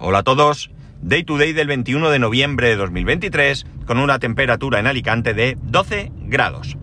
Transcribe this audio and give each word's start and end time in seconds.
Hola 0.00 0.18
a 0.18 0.22
todos. 0.22 0.70
Day 1.02 1.24
to 1.24 1.38
day 1.38 1.52
del 1.52 1.66
21 1.66 2.10
de 2.10 2.20
noviembre 2.20 2.68
de 2.68 2.76
2023 2.76 3.66
con 3.84 3.98
una 3.98 4.20
temperatura 4.20 4.78
en 4.78 4.86
Alicante 4.86 5.34
de 5.34 5.58
12 5.60 6.12
grados. 6.20 6.76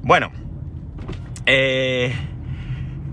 Bueno, 0.00 0.32
eh, 1.44 2.14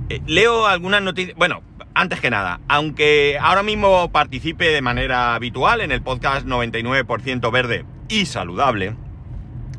eh, 0.07 0.21
leo 0.27 0.65
algunas 0.65 1.01
noticias. 1.01 1.35
Bueno, 1.37 1.61
antes 1.93 2.21
que 2.21 2.29
nada, 2.29 2.61
aunque 2.69 3.37
ahora 3.37 3.61
mismo 3.61 4.09
participe 4.13 4.69
de 4.69 4.81
manera 4.81 5.35
habitual 5.35 5.81
en 5.81 5.91
el 5.91 6.01
podcast 6.01 6.47
99% 6.47 7.51
verde 7.51 7.83
y 8.07 8.27
saludable, 8.27 8.95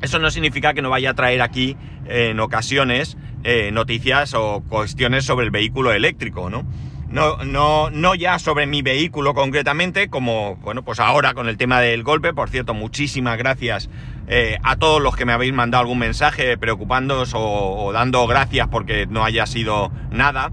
eso 0.03 0.19
no 0.19 0.31
significa 0.31 0.75
que 0.75 0.83
no 0.83 0.91
vaya 0.91 1.11
a 1.11 1.15
traer 1.15 1.41
aquí 1.41 1.78
en 2.05 2.39
ocasiones 2.41 3.17
eh, 3.45 3.70
noticias 3.73 4.34
o 4.34 4.62
cuestiones 4.69 5.25
sobre 5.25 5.47
el 5.47 5.51
vehículo 5.51 5.91
eléctrico, 5.91 6.51
¿no? 6.51 6.67
No, 7.10 7.38
no, 7.38 7.91
no 7.91 8.14
ya 8.14 8.38
sobre 8.38 8.66
mi 8.66 8.82
vehículo 8.82 9.34
concretamente, 9.34 10.09
como, 10.09 10.56
bueno, 10.56 10.84
pues 10.84 11.00
ahora 11.00 11.34
con 11.34 11.48
el 11.48 11.56
tema 11.56 11.80
del 11.80 12.05
golpe. 12.05 12.33
Por 12.33 12.50
cierto, 12.50 12.73
muchísimas 12.73 13.36
gracias 13.36 13.91
eh, 14.28 14.59
a 14.62 14.77
todos 14.77 15.02
los 15.02 15.16
que 15.16 15.24
me 15.24 15.33
habéis 15.33 15.52
mandado 15.52 15.83
algún 15.83 15.98
mensaje 15.98 16.56
preocupándoos 16.56 17.33
o, 17.34 17.91
dando 17.92 18.28
gracias 18.28 18.69
porque 18.69 19.09
no 19.09 19.24
haya 19.24 19.46
sido 19.46 19.91
nada. 20.12 20.52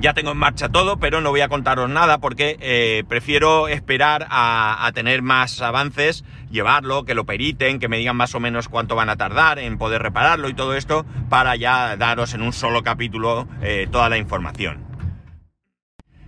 Ya 0.00 0.14
tengo 0.14 0.32
en 0.32 0.38
marcha 0.38 0.68
todo, 0.68 0.98
pero 0.98 1.20
no 1.20 1.30
voy 1.30 1.42
a 1.42 1.48
contaros 1.48 1.88
nada 1.88 2.18
porque 2.18 2.56
eh, 2.60 3.04
prefiero 3.06 3.68
esperar 3.68 4.26
a, 4.30 4.90
tener 4.94 5.22
más 5.22 5.62
avances, 5.62 6.24
llevarlo, 6.50 7.04
que 7.04 7.14
lo 7.14 7.24
periten, 7.24 7.78
que 7.78 7.86
me 7.86 7.98
digan 7.98 8.16
más 8.16 8.34
o 8.34 8.40
menos 8.40 8.68
cuánto 8.68 8.96
van 8.96 9.10
a 9.10 9.16
tardar 9.16 9.60
en 9.60 9.78
poder 9.78 10.02
repararlo 10.02 10.48
y 10.48 10.54
todo 10.54 10.74
esto, 10.74 11.06
para 11.28 11.54
ya 11.54 11.96
daros 11.96 12.34
en 12.34 12.42
un 12.42 12.52
solo 12.52 12.82
capítulo 12.82 13.46
eh, 13.62 13.86
toda 13.92 14.08
la 14.08 14.16
información. 14.16 14.89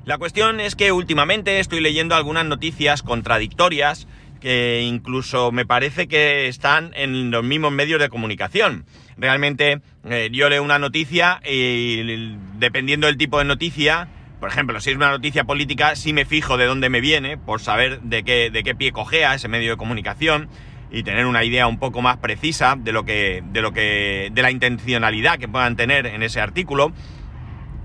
La 0.04 0.18
cuestión 0.18 0.58
es 0.58 0.74
que 0.74 0.90
últimamente 0.90 1.60
estoy 1.60 1.80
leyendo 1.80 2.16
algunas 2.16 2.44
noticias 2.44 3.02
contradictorias 3.02 4.08
que 4.40 4.82
incluso 4.82 5.52
me 5.52 5.64
parece 5.64 6.08
que 6.08 6.48
están 6.48 6.90
en 6.94 7.30
los 7.30 7.44
mismos 7.44 7.70
medios 7.70 8.00
de 8.00 8.08
comunicación. 8.08 8.84
Realmente 9.16 9.80
eh, 10.04 10.28
yo 10.32 10.48
leo 10.48 10.64
una 10.64 10.80
noticia 10.80 11.40
y 11.48 12.36
dependiendo 12.58 13.06
del 13.06 13.16
tipo 13.16 13.38
de 13.38 13.44
noticia, 13.44 14.08
por 14.40 14.48
ejemplo, 14.48 14.80
si 14.80 14.90
es 14.90 14.96
una 14.96 15.10
noticia 15.10 15.44
política, 15.44 15.94
sí 15.94 16.12
me 16.12 16.24
fijo 16.24 16.56
de 16.56 16.66
dónde 16.66 16.88
me 16.88 17.00
viene, 17.00 17.38
por 17.38 17.60
saber 17.60 18.00
de 18.00 18.24
qué, 18.24 18.50
de 18.50 18.64
qué 18.64 18.74
pie 18.74 18.90
cojea 18.90 19.34
ese 19.34 19.46
medio 19.46 19.70
de 19.70 19.76
comunicación 19.76 20.48
y 20.90 21.04
tener 21.04 21.26
una 21.26 21.44
idea 21.44 21.68
un 21.68 21.78
poco 21.78 22.02
más 22.02 22.16
precisa 22.16 22.74
de 22.76 22.90
lo 22.90 23.04
que, 23.04 23.44
de 23.52 23.62
lo 23.62 23.72
que, 23.72 24.30
de 24.32 24.42
la 24.42 24.50
intencionalidad 24.50 25.38
que 25.38 25.46
puedan 25.46 25.76
tener 25.76 26.06
en 26.06 26.24
ese 26.24 26.40
artículo. 26.40 26.92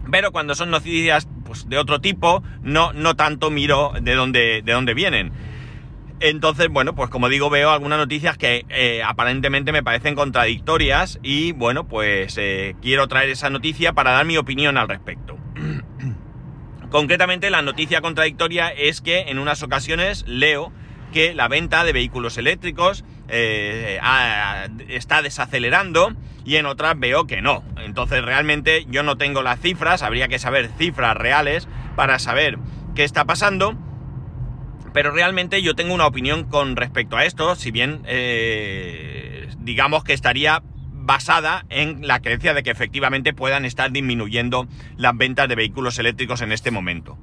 Pero 0.09 0.31
cuando 0.31 0.55
son 0.55 0.71
noticias 0.71 1.27
pues, 1.47 1.67
de 1.69 1.77
otro 1.77 1.99
tipo, 2.01 2.43
no, 2.61 2.93
no 2.93 3.15
tanto 3.15 3.49
miro 3.49 3.93
de 3.99 4.13
dónde, 4.13 4.61
de 4.63 4.71
dónde 4.73 4.93
vienen. 4.93 5.31
Entonces, 6.19 6.67
bueno, 6.69 6.95
pues 6.95 7.09
como 7.09 7.29
digo, 7.29 7.49
veo 7.49 7.69
algunas 7.69 7.99
noticias 7.99 8.37
que 8.37 8.65
eh, 8.69 9.01
aparentemente 9.03 9.71
me 9.71 9.83
parecen 9.83 10.15
contradictorias 10.15 11.19
y 11.21 11.51
bueno, 11.53 11.87
pues 11.87 12.37
eh, 12.37 12.75
quiero 12.81 13.07
traer 13.07 13.29
esa 13.29 13.49
noticia 13.49 13.93
para 13.93 14.11
dar 14.11 14.25
mi 14.25 14.35
opinión 14.37 14.77
al 14.77 14.89
respecto. 14.89 15.37
Concretamente, 16.89 17.49
la 17.49 17.61
noticia 17.61 18.01
contradictoria 18.01 18.69
es 18.69 19.01
que 19.01 19.29
en 19.29 19.39
unas 19.39 19.61
ocasiones 19.61 20.25
leo 20.27 20.71
que 21.13 21.33
la 21.33 21.47
venta 21.47 21.83
de 21.83 21.93
vehículos 21.93 22.37
eléctricos 22.37 23.05
eh, 23.27 23.99
está 24.89 25.21
desacelerando 25.21 26.13
y 26.47 26.55
en 26.55 26.65
otras 26.65 26.97
veo 26.97 27.27
que 27.27 27.41
no. 27.41 27.61
Entonces 27.75 28.23
realmente 28.23 28.85
yo 28.89 29.03
no 29.03 29.17
tengo 29.17 29.41
las 29.43 29.59
cifras, 29.59 30.01
habría 30.01 30.29
que 30.29 30.39
saber 30.39 30.69
cifras 30.77 31.17
reales 31.17 31.67
para 31.97 32.19
saber 32.19 32.57
qué 32.95 33.03
está 33.03 33.25
pasando. 33.25 33.75
Pero 34.93 35.11
realmente 35.11 35.61
yo 35.61 35.75
tengo 35.75 35.93
una 35.93 36.07
opinión 36.07 36.45
con 36.45 36.77
respecto 36.77 37.17
a 37.17 37.25
esto, 37.25 37.55
si 37.55 37.71
bien 37.71 38.01
eh, 38.05 39.49
digamos 39.59 40.05
que 40.05 40.13
estaría 40.13 40.63
basada 40.93 41.65
en 41.67 42.07
la 42.07 42.21
creencia 42.21 42.53
de 42.53 42.63
que 42.63 42.71
efectivamente 42.71 43.33
puedan 43.33 43.65
estar 43.65 43.91
disminuyendo 43.91 44.67
las 44.95 45.17
ventas 45.17 45.49
de 45.49 45.55
vehículos 45.55 45.99
eléctricos 45.99 46.39
en 46.41 46.53
este 46.53 46.71
momento. 46.71 47.17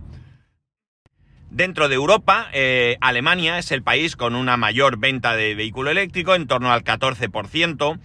Dentro 1.48 1.88
de 1.88 1.94
Europa, 1.94 2.48
eh, 2.52 2.98
Alemania 3.00 3.58
es 3.58 3.72
el 3.72 3.82
país 3.82 4.16
con 4.16 4.34
una 4.34 4.58
mayor 4.58 4.98
venta 4.98 5.34
de 5.34 5.54
vehículo 5.54 5.90
eléctrico, 5.90 6.34
en 6.34 6.46
torno 6.46 6.72
al 6.72 6.84
14%, 6.84 7.98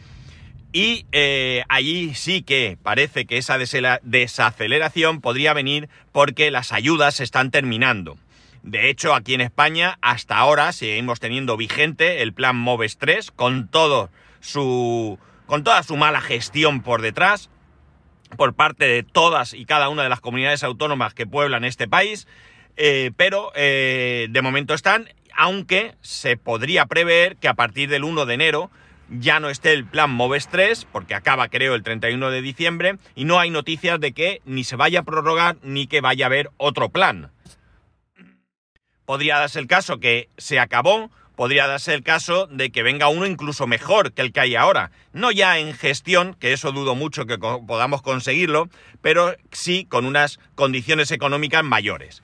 y 0.71 1.05
eh, 1.11 1.63
allí 1.67 2.13
sí 2.13 2.43
que 2.43 2.77
parece 2.81 3.25
que 3.25 3.37
esa 3.37 3.57
desaceleración 3.57 5.21
podría 5.21 5.53
venir 5.53 5.89
porque 6.11 6.51
las 6.51 6.71
ayudas 6.71 7.15
se 7.15 7.23
están 7.23 7.49
terminando. 7.49 8.17
De 8.61 8.89
hecho, 8.89 9.15
aquí 9.15 9.33
en 9.33 9.41
España, 9.41 9.97
hasta 10.01 10.37
ahora 10.37 10.71
seguimos 10.71 11.19
teniendo 11.19 11.57
vigente 11.57 12.21
el 12.21 12.33
plan 12.33 12.55
MOVES 12.55 12.97
3 12.97 13.31
con 13.31 13.67
todo 13.69 14.09
su. 14.41 15.17
con 15.47 15.63
toda 15.63 15.81
su 15.81 15.97
mala 15.97 16.21
gestión 16.21 16.81
por 16.81 17.01
detrás, 17.01 17.49
por 18.37 18.53
parte 18.53 18.85
de 18.85 19.01
todas 19.03 19.53
y 19.53 19.65
cada 19.65 19.89
una 19.89 20.03
de 20.03 20.09
las 20.09 20.19
comunidades 20.19 20.63
autónomas 20.63 21.13
que 21.13 21.25
pueblan 21.25 21.63
este 21.63 21.87
país. 21.87 22.27
Eh, 22.77 23.11
pero 23.17 23.51
eh, 23.55 24.27
de 24.29 24.41
momento 24.41 24.73
están, 24.73 25.09
aunque 25.35 25.95
se 26.01 26.37
podría 26.37 26.85
prever 26.85 27.37
que 27.37 27.47
a 27.47 27.55
partir 27.55 27.89
del 27.89 28.03
1 28.03 28.25
de 28.25 28.33
enero 28.33 28.71
ya 29.09 29.39
no 29.39 29.49
esté 29.49 29.73
el 29.73 29.85
plan 29.85 30.11
MOVES 30.11 30.47
3, 30.49 30.87
porque 30.91 31.15
acaba 31.15 31.49
creo 31.49 31.75
el 31.75 31.83
31 31.83 32.29
de 32.31 32.41
diciembre, 32.41 32.97
y 33.15 33.25
no 33.25 33.39
hay 33.39 33.49
noticias 33.49 33.99
de 33.99 34.13
que 34.13 34.41
ni 34.45 34.63
se 34.63 34.75
vaya 34.75 34.99
a 34.99 35.03
prorrogar 35.03 35.57
ni 35.63 35.87
que 35.87 36.01
vaya 36.01 36.25
a 36.25 36.27
haber 36.27 36.49
otro 36.57 36.89
plan. 36.89 37.31
Podría 39.05 39.39
darse 39.39 39.59
el 39.59 39.67
caso 39.67 39.99
que 39.99 40.29
se 40.37 40.59
acabó, 40.59 41.09
podría 41.35 41.67
darse 41.67 41.93
el 41.93 42.03
caso 42.03 42.47
de 42.47 42.69
que 42.69 42.83
venga 42.83 43.07
uno 43.07 43.25
incluso 43.25 43.65
mejor 43.65 44.11
que 44.11 44.21
el 44.21 44.33
que 44.33 44.41
hay 44.41 44.55
ahora. 44.55 44.91
No 45.13 45.31
ya 45.31 45.57
en 45.57 45.73
gestión, 45.73 46.35
que 46.35 46.53
eso 46.53 46.71
dudo 46.71 46.95
mucho 46.95 47.25
que 47.25 47.37
podamos 47.37 48.01
conseguirlo, 48.01 48.69
pero 49.01 49.35
sí 49.51 49.85
con 49.85 50.05
unas 50.05 50.39
condiciones 50.55 51.11
económicas 51.11 51.63
mayores. 51.63 52.21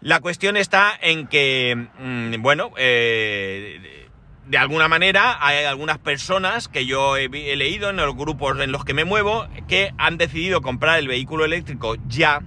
La 0.00 0.20
cuestión 0.20 0.56
está 0.56 0.98
en 1.00 1.26
que, 1.26 1.88
mm, 1.98 2.42
bueno, 2.42 2.72
eh, 2.76 4.05
de 4.46 4.58
alguna 4.58 4.88
manera 4.88 5.38
hay 5.44 5.64
algunas 5.64 5.98
personas 5.98 6.68
que 6.68 6.86
yo 6.86 7.16
he, 7.16 7.28
leído 7.28 7.90
en 7.90 7.96
los 7.96 8.14
grupos 8.14 8.58
en 8.60 8.70
los 8.70 8.84
que 8.84 8.94
me 8.94 9.04
muevo 9.04 9.46
que 9.66 9.92
han 9.98 10.18
decidido 10.18 10.60
comprar 10.60 10.98
el 10.98 11.08
vehículo 11.08 11.44
eléctrico 11.44 11.96
ya, 12.06 12.42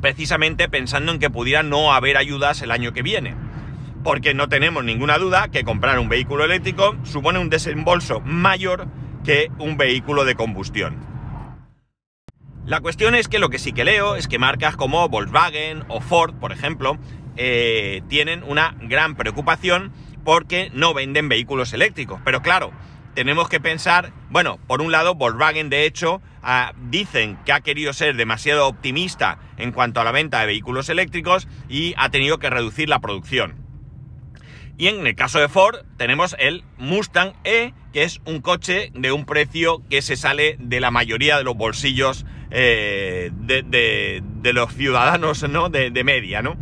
precisamente 0.00 0.68
pensando 0.68 1.12
en 1.12 1.20
que 1.20 1.30
pudiera 1.30 1.62
no 1.62 1.92
haber 1.92 2.16
ayudas 2.16 2.60
el 2.62 2.72
año 2.72 2.92
que 2.92 3.02
viene. 3.02 3.36
Porque 4.02 4.34
no 4.34 4.48
tenemos 4.48 4.82
ninguna 4.82 5.16
duda 5.18 5.48
que 5.48 5.62
comprar 5.62 6.00
un 6.00 6.08
vehículo 6.08 6.44
eléctrico 6.44 6.96
supone 7.04 7.38
un 7.38 7.50
desembolso 7.50 8.20
mayor 8.20 8.88
que 9.24 9.48
un 9.58 9.76
vehículo 9.76 10.24
de 10.24 10.34
combustión. 10.34 10.96
La 12.66 12.80
cuestión 12.80 13.14
es 13.14 13.28
que 13.28 13.38
lo 13.38 13.48
que 13.48 13.60
sí 13.60 13.72
que 13.72 13.84
leo 13.84 14.16
es 14.16 14.26
que 14.26 14.40
marcas 14.40 14.76
como 14.76 15.08
Volkswagen 15.08 15.84
o 15.86 16.00
Ford, 16.00 16.34
por 16.34 16.50
ejemplo, 16.50 16.98
eh, 17.36 18.02
tienen 18.08 18.42
una 18.42 18.74
gran 18.80 19.14
preocupación 19.14 19.92
porque 20.24 20.70
no 20.74 20.94
venden 20.94 21.28
vehículos 21.28 21.72
eléctricos. 21.72 22.20
Pero 22.24 22.42
claro, 22.42 22.72
tenemos 23.14 23.48
que 23.48 23.60
pensar, 23.60 24.12
bueno, 24.30 24.58
por 24.66 24.80
un 24.80 24.92
lado, 24.92 25.14
Volkswagen 25.14 25.70
de 25.70 25.84
hecho 25.84 26.22
ah, 26.42 26.72
dicen 26.88 27.38
que 27.44 27.52
ha 27.52 27.60
querido 27.60 27.92
ser 27.92 28.16
demasiado 28.16 28.66
optimista 28.66 29.38
en 29.56 29.72
cuanto 29.72 30.00
a 30.00 30.04
la 30.04 30.12
venta 30.12 30.40
de 30.40 30.46
vehículos 30.46 30.88
eléctricos 30.88 31.48
y 31.68 31.94
ha 31.96 32.10
tenido 32.10 32.38
que 32.38 32.50
reducir 32.50 32.88
la 32.88 33.00
producción. 33.00 33.62
Y 34.78 34.88
en 34.88 35.06
el 35.06 35.14
caso 35.14 35.38
de 35.38 35.48
Ford 35.48 35.84
tenemos 35.96 36.34
el 36.38 36.64
Mustang 36.78 37.34
E, 37.44 37.74
que 37.92 38.04
es 38.04 38.20
un 38.24 38.40
coche 38.40 38.90
de 38.94 39.12
un 39.12 39.26
precio 39.26 39.82
que 39.90 40.00
se 40.00 40.16
sale 40.16 40.56
de 40.58 40.80
la 40.80 40.90
mayoría 40.90 41.36
de 41.36 41.44
los 41.44 41.56
bolsillos 41.56 42.24
eh, 42.50 43.30
de, 43.32 44.52
los 44.52 44.72
ciudadanos 44.74 45.48
¿no? 45.48 45.68
de, 45.68 46.04
media, 46.04 46.42
¿no? 46.42 46.56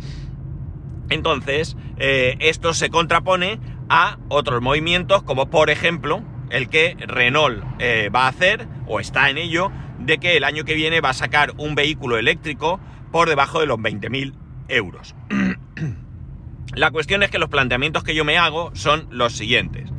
Entonces, 1.11 1.75
eh, 1.97 2.37
esto 2.39 2.73
se 2.73 2.89
contrapone 2.89 3.59
a 3.89 4.17
otros 4.29 4.61
movimientos, 4.61 5.23
como 5.23 5.49
por 5.49 5.69
ejemplo 5.69 6.23
el 6.49 6.69
que 6.69 6.95
Renault 6.99 7.63
eh, 7.79 8.09
va 8.13 8.25
a 8.25 8.29
hacer, 8.29 8.67
o 8.87 8.99
está 8.99 9.29
en 9.29 9.37
ello, 9.37 9.71
de 9.99 10.17
que 10.17 10.37
el 10.37 10.45
año 10.45 10.63
que 10.63 10.73
viene 10.73 11.01
va 11.01 11.09
a 11.09 11.13
sacar 11.13 11.53
un 11.57 11.75
vehículo 11.75 12.17
eléctrico 12.17 12.79
por 13.11 13.27
debajo 13.27 13.59
de 13.59 13.65
los 13.67 13.77
20.000 13.77 14.33
euros. 14.69 15.13
La 16.73 16.91
cuestión 16.91 17.23
es 17.23 17.29
que 17.29 17.39
los 17.39 17.49
planteamientos 17.49 18.03
que 18.03 18.15
yo 18.15 18.23
me 18.23 18.37
hago 18.37 18.71
son 18.73 19.07
los 19.11 19.33
siguientes. 19.33 19.89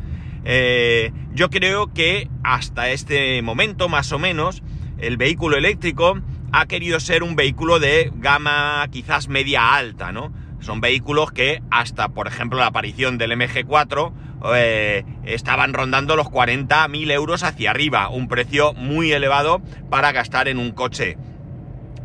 yo 1.34 1.50
creo 1.50 1.92
que 1.92 2.30
hasta 2.42 2.88
este 2.88 3.42
momento, 3.42 3.90
más 3.90 4.10
o 4.12 4.18
menos, 4.18 4.62
el 4.98 5.18
vehículo 5.18 5.58
eléctrico 5.58 6.18
ha 6.52 6.66
querido 6.66 6.98
ser 7.00 7.22
un 7.22 7.36
vehículo 7.36 7.78
de 7.78 8.10
gama 8.14 8.86
quizás 8.90 9.28
media 9.28 9.74
alta, 9.74 10.12
¿no? 10.12 10.32
Son 10.62 10.80
vehículos 10.80 11.32
que 11.32 11.60
hasta, 11.70 12.08
por 12.08 12.28
ejemplo, 12.28 12.58
la 12.58 12.66
aparición 12.66 13.18
del 13.18 13.32
MG4 13.32 14.12
eh, 14.54 15.04
estaban 15.24 15.74
rondando 15.74 16.14
los 16.16 16.28
40.000 16.28 17.10
euros 17.10 17.42
hacia 17.42 17.70
arriba, 17.70 18.08
un 18.08 18.28
precio 18.28 18.72
muy 18.72 19.12
elevado 19.12 19.60
para 19.90 20.12
gastar 20.12 20.48
en 20.48 20.58
un 20.58 20.70
coche. 20.70 21.18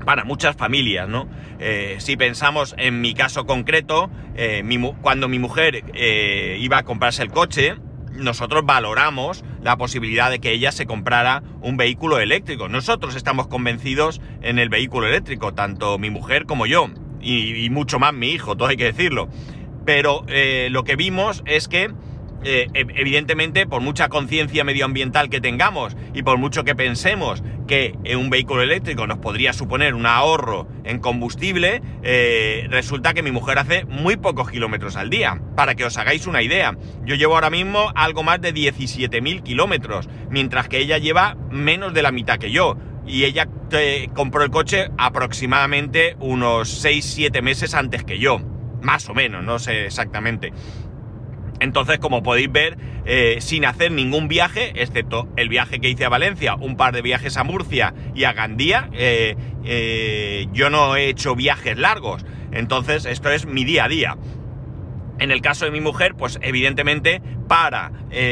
para 0.06 0.24
muchas 0.24 0.56
familias, 0.56 1.10
¿no? 1.10 1.28
Eh, 1.60 1.98
si 2.00 2.16
pensamos 2.16 2.76
en 2.78 3.02
mi 3.02 3.14
caso 3.14 3.46
concreto, 3.46 4.10
eh, 4.36 4.64
cuando 5.02 5.28
mi 5.28 5.38
mujer 5.38 5.84
iba 6.58 6.78
a 6.78 6.84
comprarse 6.84 7.24
el 7.24 7.32
coche, 7.32 7.76
nosotros 8.14 8.66
valoramos 8.66 9.44
la 9.62 9.76
posibilidad 9.76 10.32
de 10.32 10.40
que 10.40 10.52
ella 10.52 10.72
se 10.72 10.86
comprara 10.86 11.44
un 11.62 11.76
vehículo 11.76 12.20
eléctrico. 12.20 12.70
Nosotros 12.70 13.16
estamos 13.16 13.48
convencidos 13.48 14.22
en 14.42 14.60
el 14.60 14.70
vehículo 14.70 15.08
eléctrico, 15.08 15.54
tanto 15.54 16.00
mi 16.00 16.10
mujer 16.10 16.46
como 16.46 16.66
yo, 16.66 16.90
y, 17.28 17.70
mucho 17.70 18.00
más 18.00 18.14
mi 18.14 18.30
hijo, 18.30 18.56
todo 18.56 18.70
hay 18.70 18.78
que 18.78 18.86
decirlo. 18.86 19.30
Pero 19.86 20.26
lo 20.70 20.84
que 20.84 20.96
vimos 20.96 21.44
es 21.46 21.68
que 21.68 21.92
eh, 22.44 22.68
evidentemente, 22.74 23.66
por 23.66 23.82
mucha 23.82 24.10
conciencia 24.10 24.64
medioambiental 24.64 25.30
que 25.30 25.42
tengamos 25.42 25.98
y 26.14 26.24
por 26.24 26.38
mucho 26.38 26.64
que 26.64 26.76
pensemos 26.76 27.44
que 27.68 27.98
un 28.16 28.30
vehículo 28.30 28.62
eléctrico 28.62 29.08
nos 29.08 29.18
podría 29.18 29.54
suponer 29.54 29.94
un 29.94 30.06
ahorro 30.06 30.68
en 30.84 31.00
combustible, 31.00 31.82
eh, 32.04 32.68
resulta 32.70 33.14
que 33.14 33.24
mi 33.24 33.32
mujer 33.32 33.60
hace 33.60 33.86
muy 33.86 34.18
pocos 34.18 34.50
kilómetros 34.50 34.96
al 34.96 35.10
día. 35.10 35.42
Para 35.56 35.76
que 35.76 35.84
os 35.84 35.98
hagáis 35.98 36.28
una 36.28 36.42
idea, 36.42 36.78
yo 37.04 37.16
llevo 37.16 37.36
ahora 37.36 37.50
mismo 37.50 37.92
algo 37.96 38.24
más 38.24 38.40
de 38.40 38.54
17.000 38.54 39.44
kilómetros, 39.44 40.08
mientras 40.30 40.70
que 40.70 40.80
ella 40.80 40.98
lleva 41.00 41.36
menos 41.50 41.94
de 41.94 42.04
la 42.04 42.12
mitad 42.12 42.38
que 42.38 42.52
yo. 42.52 42.78
Y 43.08 43.24
ella 43.24 43.48
eh, 43.72 44.10
compró 44.14 44.44
el 44.44 44.52
coche 44.52 44.90
aproximadamente 44.98 46.16
unos 46.20 46.84
6-7 46.84 47.42
meses 47.42 47.74
antes 47.74 48.04
que 48.04 48.20
yo. 48.20 48.40
Más 48.82 49.10
o 49.10 49.14
menos, 49.14 49.44
no 49.44 49.60
sé 49.60 49.86
exactamente. 49.86 50.54
Entonces, 51.60 51.98
como 52.00 52.22
podéis 52.22 52.52
ver, 52.52 52.78
eh, 53.06 53.38
sin 53.40 53.66
hacer 53.66 53.92
ningún 53.92 54.28
viaje, 54.28 54.74
excepto 54.76 55.28
el 55.38 55.50
viaje 55.50 55.80
que 55.80 55.90
hice 55.90 56.06
a 56.06 56.10
Valencia, 56.10 56.56
un 56.56 56.78
par 56.78 56.94
de 56.94 57.02
viajes 57.02 57.38
a 57.38 57.44
Murcia 57.44 57.94
y 58.14 58.26
a 58.26 58.34
Gandía, 58.34 58.90
eh, 58.94 59.36
eh, 59.64 60.48
yo 60.54 60.70
no 60.70 60.96
he 60.96 61.10
hecho 61.10 61.36
viajes 61.36 61.78
largos. 61.78 62.26
Entonces, 62.52 63.06
esto 63.06 63.32
es 63.32 63.46
mi 63.46 63.66
día 63.66 63.86
a 63.86 63.88
día. 63.88 64.18
En 65.20 65.32
el 65.32 65.42
caso 65.42 65.66
de 65.66 65.72
mi 65.72 65.82
mujer, 65.82 66.16
pues 66.16 66.40
evidentemente 66.42 67.22
para 67.48 67.92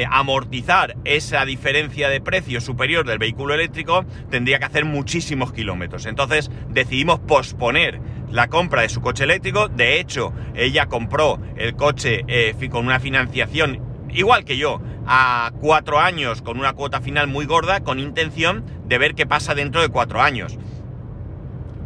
amortizar 0.09 0.95
esa 1.05 1.45
diferencia 1.45 2.09
de 2.09 2.21
precio 2.21 2.61
superior 2.61 3.07
del 3.07 3.17
vehículo 3.17 3.53
eléctrico 3.53 4.05
tendría 4.29 4.59
que 4.59 4.65
hacer 4.65 4.85
muchísimos 4.85 5.53
kilómetros. 5.53 6.05
Entonces 6.05 6.51
decidimos 6.69 7.19
posponer 7.19 7.99
la 8.31 8.47
compra 8.47 8.81
de 8.81 8.89
su 8.89 9.01
coche 9.01 9.23
eléctrico. 9.23 9.69
De 9.69 9.99
hecho, 9.99 10.33
ella 10.55 10.87
compró 10.87 11.39
el 11.55 11.75
coche 11.75 12.23
eh, 12.27 12.53
con 12.69 12.85
una 12.85 12.99
financiación 12.99 13.81
igual 14.09 14.45
que 14.45 14.57
yo, 14.57 14.81
a 15.05 15.51
cuatro 15.59 15.99
años 15.99 16.41
con 16.41 16.57
una 16.57 16.73
cuota 16.73 17.01
final 17.01 17.27
muy 17.27 17.45
gorda, 17.45 17.81
con 17.81 17.99
intención 17.99 18.65
de 18.87 18.97
ver 18.97 19.13
qué 19.15 19.25
pasa 19.25 19.55
dentro 19.55 19.81
de 19.81 19.89
cuatro 19.89 20.21
años. 20.21 20.57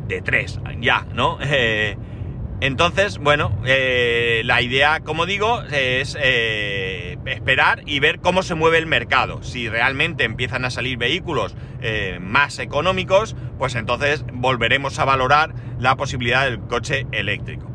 De 0.07 0.21
tres, 0.21 0.59
ya, 0.79 1.05
¿no? 1.13 1.37
Eh, 1.51 1.97
entonces, 2.61 3.19
bueno, 3.19 3.57
eh, 3.65 4.41
la 4.43 4.61
idea, 4.61 4.99
como 4.99 5.25
digo, 5.25 5.61
es 5.71 6.17
eh, 6.19 7.17
esperar 7.25 7.83
y 7.85 7.99
ver 7.99 8.19
cómo 8.19 8.43
se 8.43 8.53
mueve 8.53 8.77
el 8.77 8.85
mercado. 8.85 9.41
Si 9.43 9.69
realmente 9.69 10.25
empiezan 10.25 10.65
a 10.65 10.69
salir 10.69 10.97
vehículos 10.97 11.55
eh, 11.81 12.19
más 12.21 12.59
económicos, 12.59 13.35
pues 13.57 13.75
entonces 13.75 14.25
volveremos 14.33 14.99
a 14.99 15.05
valorar 15.05 15.53
la 15.79 15.95
posibilidad 15.95 16.43
del 16.43 16.59
coche 16.59 17.07
eléctrico. 17.13 17.71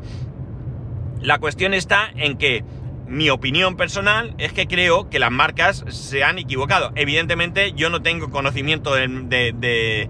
La 1.19 1.39
cuestión 1.39 1.73
está 1.73 2.11
en 2.15 2.37
que 2.37 2.63
mi 3.07 3.31
opinión 3.31 3.77
personal 3.77 4.35
es 4.37 4.53
que 4.53 4.67
creo 4.67 5.09
que 5.09 5.17
las 5.17 5.31
marcas 5.31 5.83
se 5.87 6.23
han 6.23 6.37
equivocado. 6.37 6.91
Evidentemente 6.95 7.71
yo 7.73 7.89
no 7.89 8.03
tengo 8.03 8.29
conocimiento 8.29 8.93
de 8.93 9.07
de 9.07 10.09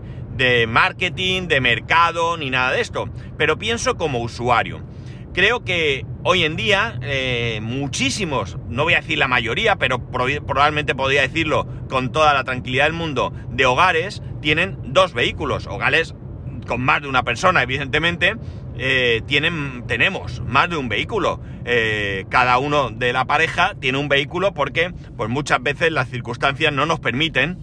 marketing, 0.67 1.47
de 1.47 1.61
mercado, 1.61 2.37
ni 2.37 2.49
nada 2.49 2.71
de 2.71 2.81
esto, 2.81 3.09
pero 3.37 3.57
pienso 3.57 3.95
como 3.95 4.19
usuario. 4.19 4.81
Creo 5.33 5.65
que 5.65 6.05
hoy 6.23 6.43
en 6.43 6.55
día 6.55 6.97
eh, 7.01 7.59
muchísimos, 7.61 8.57
no 8.69 8.83
voy 8.83 8.93
a 8.93 9.01
decir 9.01 9.17
la 9.17 9.27
mayoría, 9.27 9.75
pero 9.75 9.99
probablemente 10.09 10.95
podría 10.95 11.21
decirlo 11.21 11.67
con 11.89 12.13
toda 12.13 12.33
la 12.33 12.45
tranquilidad 12.45 12.85
del 12.85 12.93
mundo, 12.93 13.33
de 13.49 13.65
hogares 13.65 14.21
tienen 14.41 14.77
dos 14.85 15.13
vehículos, 15.13 15.67
hogares 15.67 16.15
con 16.65 16.81
más 16.81 17.01
de 17.01 17.09
una 17.09 17.23
persona, 17.23 17.63
evidentemente, 17.63 18.35
eh, 18.77 19.21
tienen, 19.25 19.83
tenemos 19.87 20.41
más 20.41 20.69
de 20.69 20.77
un 20.77 20.89
vehículo. 20.89 21.41
Eh, 21.65 22.25
cada 22.29 22.57
uno 22.57 22.89
de 22.89 23.13
la 23.13 23.25
pareja 23.25 23.73
tiene 23.79 23.97
un 23.97 24.09
vehículo 24.09 24.53
porque 24.53 24.93
pues 25.17 25.29
muchas 25.29 25.61
veces 25.63 25.91
las 25.91 26.09
circunstancias 26.09 26.73
no 26.73 26.85
nos 26.85 26.99
permiten 26.99 27.57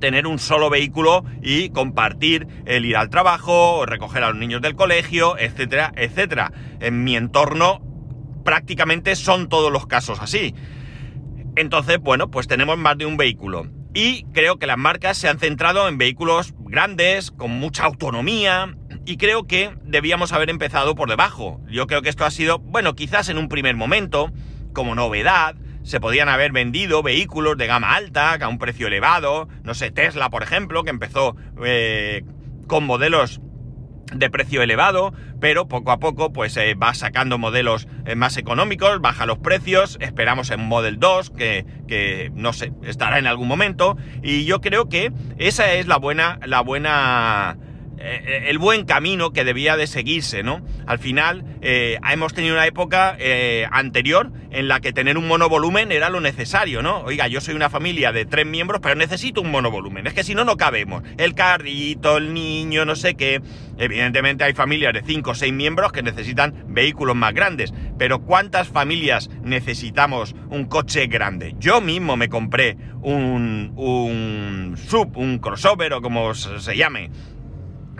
tener 0.00 0.26
un 0.26 0.38
solo 0.38 0.70
vehículo 0.70 1.24
y 1.42 1.70
compartir 1.70 2.46
el 2.66 2.84
ir 2.84 2.96
al 2.96 3.10
trabajo, 3.10 3.84
recoger 3.86 4.22
a 4.22 4.28
los 4.28 4.36
niños 4.36 4.62
del 4.62 4.76
colegio, 4.76 5.38
etcétera, 5.38 5.92
etcétera. 5.96 6.52
En 6.80 7.04
mi 7.04 7.16
entorno 7.16 7.80
prácticamente 8.44 9.16
son 9.16 9.48
todos 9.48 9.72
los 9.72 9.86
casos 9.86 10.20
así. 10.20 10.54
Entonces, 11.56 11.98
bueno, 11.98 12.30
pues 12.30 12.46
tenemos 12.46 12.76
más 12.78 12.98
de 12.98 13.06
un 13.06 13.16
vehículo. 13.16 13.66
Y 13.94 14.24
creo 14.34 14.58
que 14.58 14.66
las 14.66 14.76
marcas 14.76 15.16
se 15.16 15.26
han 15.28 15.38
centrado 15.38 15.88
en 15.88 15.96
vehículos 15.96 16.54
grandes, 16.58 17.30
con 17.30 17.50
mucha 17.50 17.84
autonomía, 17.84 18.76
y 19.06 19.16
creo 19.16 19.46
que 19.46 19.74
debíamos 19.84 20.32
haber 20.32 20.50
empezado 20.50 20.94
por 20.94 21.08
debajo. 21.08 21.60
Yo 21.68 21.86
creo 21.86 22.02
que 22.02 22.10
esto 22.10 22.26
ha 22.26 22.30
sido, 22.30 22.58
bueno, 22.58 22.94
quizás 22.94 23.30
en 23.30 23.38
un 23.38 23.48
primer 23.48 23.74
momento, 23.74 24.30
como 24.74 24.94
novedad, 24.94 25.56
se 25.86 26.00
podían 26.00 26.28
haber 26.28 26.50
vendido 26.50 27.02
vehículos 27.02 27.56
de 27.56 27.68
gama 27.68 27.94
alta, 27.94 28.34
a 28.34 28.48
un 28.48 28.58
precio 28.58 28.88
elevado, 28.88 29.48
no 29.62 29.72
sé, 29.72 29.92
Tesla, 29.92 30.30
por 30.30 30.42
ejemplo, 30.42 30.82
que 30.82 30.90
empezó 30.90 31.36
eh, 31.64 32.24
con 32.66 32.84
modelos 32.84 33.40
de 34.12 34.28
precio 34.28 34.62
elevado, 34.62 35.14
pero 35.40 35.68
poco 35.68 35.92
a 35.92 35.98
poco 35.98 36.32
pues 36.32 36.56
eh, 36.56 36.74
va 36.74 36.92
sacando 36.94 37.38
modelos 37.38 37.86
eh, 38.04 38.16
más 38.16 38.36
económicos, 38.36 39.00
baja 39.00 39.26
los 39.26 39.38
precios, 39.38 39.96
esperamos 40.00 40.50
en 40.50 40.60
Model 40.66 40.98
2 40.98 41.30
que, 41.30 41.64
que, 41.86 42.32
no 42.34 42.52
sé, 42.52 42.72
estará 42.82 43.18
en 43.18 43.28
algún 43.28 43.46
momento. 43.46 43.96
Y 44.22 44.44
yo 44.44 44.60
creo 44.60 44.88
que 44.88 45.12
esa 45.38 45.72
es 45.72 45.86
la 45.86 45.98
buena 45.98 46.38
la 46.46 46.62
buena 46.62 47.58
el 47.98 48.58
buen 48.58 48.84
camino 48.84 49.32
que 49.32 49.44
debía 49.44 49.76
de 49.76 49.86
seguirse, 49.86 50.42
¿no? 50.42 50.60
Al 50.86 50.98
final 50.98 51.44
eh, 51.62 51.98
hemos 52.10 52.34
tenido 52.34 52.54
una 52.54 52.66
época 52.66 53.16
eh, 53.18 53.66
anterior 53.70 54.30
en 54.50 54.68
la 54.68 54.80
que 54.80 54.92
tener 54.92 55.18
un 55.18 55.26
monovolumen 55.26 55.92
era 55.92 56.10
lo 56.10 56.20
necesario, 56.20 56.82
¿no? 56.82 57.00
Oiga, 57.00 57.26
yo 57.26 57.40
soy 57.40 57.54
una 57.54 57.70
familia 57.70 58.12
de 58.12 58.24
tres 58.24 58.46
miembros, 58.46 58.80
pero 58.82 58.94
necesito 58.94 59.40
un 59.40 59.50
monovolumen, 59.50 60.06
es 60.06 60.14
que 60.14 60.24
si 60.24 60.34
no, 60.34 60.44
no 60.44 60.56
cabemos. 60.56 61.02
El 61.18 61.34
carrito, 61.34 62.16
el 62.16 62.32
niño, 62.34 62.84
no 62.84 62.96
sé 62.96 63.14
qué. 63.14 63.40
Evidentemente 63.78 64.44
hay 64.44 64.54
familias 64.54 64.94
de 64.94 65.02
cinco 65.02 65.32
o 65.32 65.34
seis 65.34 65.52
miembros 65.52 65.92
que 65.92 66.02
necesitan 66.02 66.64
vehículos 66.68 67.16
más 67.16 67.34
grandes, 67.34 67.74
pero 67.98 68.20
¿cuántas 68.20 68.68
familias 68.68 69.28
necesitamos 69.42 70.34
un 70.50 70.64
coche 70.66 71.06
grande? 71.06 71.54
Yo 71.58 71.80
mismo 71.80 72.16
me 72.16 72.28
compré 72.28 72.76
un, 73.02 73.72
un 73.76 74.76
sub, 74.76 75.16
un 75.16 75.38
crossover 75.38 75.92
o 75.92 76.02
como 76.02 76.34
se 76.34 76.76
llame 76.76 77.10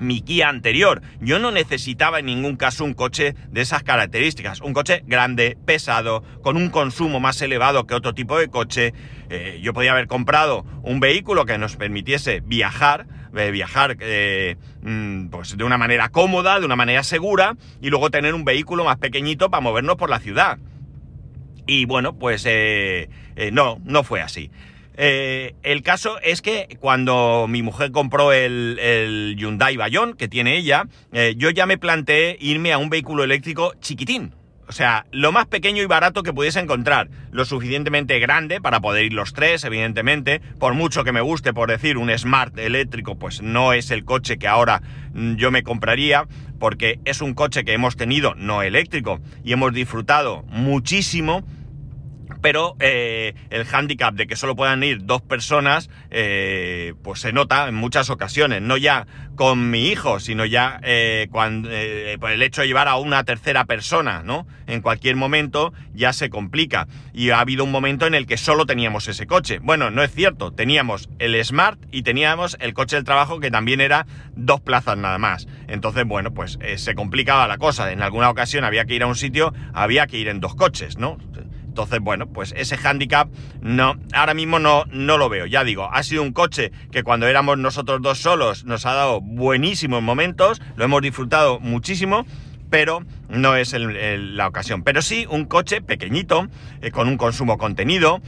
mi 0.00 0.20
Kia 0.20 0.48
anterior. 0.48 1.02
Yo 1.20 1.38
no 1.38 1.50
necesitaba 1.50 2.18
en 2.18 2.26
ningún 2.26 2.56
caso 2.56 2.84
un 2.84 2.94
coche 2.94 3.34
de 3.50 3.60
esas 3.60 3.82
características. 3.82 4.60
Un 4.60 4.72
coche 4.72 5.02
grande, 5.06 5.56
pesado, 5.64 6.22
con 6.42 6.56
un 6.56 6.70
consumo 6.70 7.20
más 7.20 7.40
elevado 7.42 7.86
que 7.86 7.94
otro 7.94 8.14
tipo 8.14 8.38
de 8.38 8.48
coche. 8.48 8.92
Eh, 9.30 9.60
yo 9.62 9.72
podía 9.72 9.92
haber 9.92 10.06
comprado 10.06 10.64
un 10.82 11.00
vehículo 11.00 11.44
que 11.44 11.58
nos 11.58 11.76
permitiese 11.76 12.40
viajar, 12.40 13.06
eh, 13.36 13.50
viajar 13.50 13.96
eh, 14.00 14.56
mm, 14.82 15.28
pues 15.28 15.56
de 15.56 15.64
una 15.64 15.78
manera 15.78 16.08
cómoda, 16.08 16.60
de 16.60 16.66
una 16.66 16.76
manera 16.76 17.02
segura, 17.02 17.56
y 17.80 17.90
luego 17.90 18.10
tener 18.10 18.34
un 18.34 18.44
vehículo 18.44 18.84
más 18.84 18.98
pequeñito 18.98 19.50
para 19.50 19.60
movernos 19.60 19.96
por 19.96 20.10
la 20.10 20.20
ciudad. 20.20 20.58
Y 21.66 21.84
bueno, 21.84 22.16
pues 22.16 22.46
no, 23.50 23.80
no 23.84 24.04
fue 24.04 24.22
así. 24.22 24.52
Eh, 24.96 25.54
el 25.62 25.82
caso 25.82 26.18
es 26.22 26.42
que 26.42 26.78
cuando 26.80 27.46
mi 27.48 27.62
mujer 27.62 27.92
compró 27.92 28.32
el, 28.32 29.36
Hyundai 29.38 29.76
Bayon 29.76 30.14
que 30.14 30.28
tiene 30.28 30.56
ella, 30.56 30.84
eh, 31.12 31.34
yo 31.36 31.50
ya 31.50 31.66
me 31.66 31.78
planteé 31.78 32.36
irme 32.40 32.72
a 32.72 32.78
un 32.78 32.90
vehículo 32.90 33.24
eléctrico 33.24 33.74
chiquitín. 33.80 34.32
O 34.68 34.72
sea, 34.72 35.06
lo 35.12 35.30
más 35.30 35.46
pequeño 35.46 35.82
y 35.82 35.86
barato 35.86 36.24
que 36.24 36.32
pudiese 36.32 36.58
encontrar. 36.58 37.08
Lo 37.30 37.44
suficientemente 37.44 38.18
grande 38.18 38.60
para 38.60 38.80
poder 38.80 39.04
ir 39.04 39.12
los 39.12 39.32
tres, 39.32 39.62
evidentemente. 39.62 40.40
Por 40.58 40.74
mucho 40.74 41.04
que 41.04 41.12
me 41.12 41.20
guste, 41.20 41.54
por 41.54 41.70
decir, 41.70 41.98
un 41.98 42.10
Smart 42.16 42.58
eléctrico, 42.58 43.16
pues 43.16 43.42
no 43.42 43.72
es 43.72 43.92
el 43.92 44.04
coche 44.04 44.38
que 44.38 44.48
ahora 44.48 44.82
mm, 45.14 45.36
yo 45.36 45.52
me 45.52 45.62
compraría, 45.62 46.26
porque 46.58 46.98
es 47.04 47.20
un 47.20 47.34
coche 47.34 47.64
que 47.64 47.74
hemos 47.74 47.96
tenido 47.96 48.34
no 48.34 48.62
eléctrico 48.62 49.20
y 49.44 49.52
hemos 49.52 49.72
disfrutado 49.72 50.42
muchísimo 50.48 51.44
pero 52.40 52.76
eh, 52.80 53.34
el 53.50 53.64
hándicap 53.64 54.14
de 54.14 54.26
que 54.26 54.36
solo 54.36 54.56
puedan 54.56 54.82
ir 54.82 55.04
dos 55.04 55.22
personas, 55.22 55.90
eh, 56.10 56.94
pues 57.02 57.20
se 57.20 57.32
nota 57.32 57.68
en 57.68 57.74
muchas 57.74 58.10
ocasiones, 58.10 58.62
no 58.62 58.76
ya 58.76 59.06
con 59.34 59.70
mi 59.70 59.88
hijo, 59.88 60.18
sino 60.18 60.44
ya 60.44 60.80
eh, 60.82 61.28
cuando, 61.30 61.68
por 62.20 62.30
el 62.30 62.42
hecho 62.42 62.62
de 62.62 62.68
llevar 62.68 62.88
a 62.88 62.96
una 62.96 63.24
tercera 63.24 63.66
persona, 63.66 64.22
¿no? 64.22 64.46
En 64.66 64.80
cualquier 64.80 65.16
momento 65.16 65.74
ya 65.94 66.12
se 66.12 66.30
complica. 66.30 66.88
Y 67.12 67.30
ha 67.30 67.40
habido 67.40 67.64
un 67.64 67.70
momento 67.70 68.06
en 68.06 68.14
el 68.14 68.26
que 68.26 68.38
solo 68.38 68.64
teníamos 68.64 69.08
ese 69.08 69.26
coche. 69.26 69.58
Bueno, 69.58 69.90
no 69.90 70.02
es 70.02 70.12
cierto, 70.14 70.52
teníamos 70.52 71.10
el 71.18 71.42
Smart 71.44 71.78
y 71.92 72.02
teníamos 72.02 72.56
el 72.60 72.72
coche 72.72 72.96
del 72.96 73.04
trabajo 73.04 73.40
que 73.40 73.50
también 73.50 73.80
era 73.80 74.06
dos 74.34 74.60
plazas 74.60 74.96
nada 74.96 75.18
más. 75.18 75.46
Entonces, 75.68 76.04
bueno, 76.06 76.32
pues 76.32 76.58
se 76.76 76.94
complicaba 76.94 77.46
la 77.46 77.58
cosa. 77.58 77.92
En 77.92 78.02
alguna 78.02 78.30
ocasión 78.30 78.64
había 78.64 78.86
que 78.86 78.94
ir 78.94 79.02
a 79.02 79.06
un 79.06 79.16
sitio, 79.16 79.52
había 79.74 80.06
que 80.06 80.18
ir 80.18 80.28
en 80.28 80.40
dos 80.40 80.54
coches, 80.54 80.96
¿no? 80.96 81.18
Entonces, 81.76 82.00
bueno, 82.00 82.26
pues 82.26 82.54
ese 82.56 82.78
handicap 82.82 83.28
no, 83.60 83.96
ahora 84.14 84.32
mismo 84.32 84.58
no, 84.58 84.86
no 84.90 85.18
lo 85.18 85.28
veo. 85.28 85.44
Ya 85.44 85.62
digo, 85.62 85.90
ha 85.92 86.02
sido 86.04 86.22
un 86.22 86.32
coche 86.32 86.72
que 86.90 87.02
cuando 87.02 87.26
éramos 87.26 87.58
nosotros 87.58 88.00
dos 88.00 88.16
solos 88.16 88.64
nos 88.64 88.86
ha 88.86 88.94
dado 88.94 89.20
buenísimos 89.20 90.02
momentos, 90.02 90.62
lo 90.76 90.86
hemos 90.86 91.02
disfrutado 91.02 91.60
muchísimo, 91.60 92.24
pero 92.70 93.04
no 93.28 93.56
es 93.56 93.74
la 93.76 94.48
ocasión. 94.48 94.84
Pero 94.84 95.02
sí 95.02 95.26
un 95.28 95.44
coche 95.44 95.82
pequeñito, 95.82 96.48
eh, 96.80 96.90
con 96.92 97.08
un 97.08 97.18
consumo 97.18 97.58
contenido, 97.58 98.22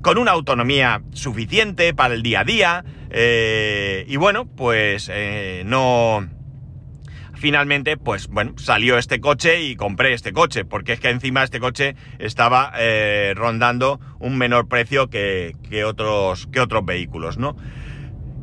con 0.00 0.16
una 0.16 0.30
autonomía 0.30 1.02
suficiente 1.12 1.92
para 1.92 2.14
el 2.14 2.22
día 2.22 2.40
a 2.40 2.44
día, 2.44 2.84
eh, 3.10 4.06
y 4.08 4.16
bueno, 4.16 4.46
pues 4.46 5.10
eh, 5.12 5.62
no 5.66 6.26
finalmente, 7.44 7.98
pues 7.98 8.28
bueno, 8.28 8.54
salió 8.56 8.96
este 8.96 9.20
coche 9.20 9.60
y 9.60 9.76
compré 9.76 10.14
este 10.14 10.32
coche, 10.32 10.64
porque 10.64 10.94
es 10.94 11.00
que 11.00 11.10
encima 11.10 11.44
este 11.44 11.60
coche 11.60 11.94
estaba 12.18 12.72
eh, 12.78 13.34
rondando 13.36 14.00
un 14.18 14.38
menor 14.38 14.66
precio 14.66 15.10
que, 15.10 15.54
otros, 15.86 16.46
que 16.46 16.60
otros 16.60 16.86
vehículos, 16.86 17.36
¿no? 17.36 17.54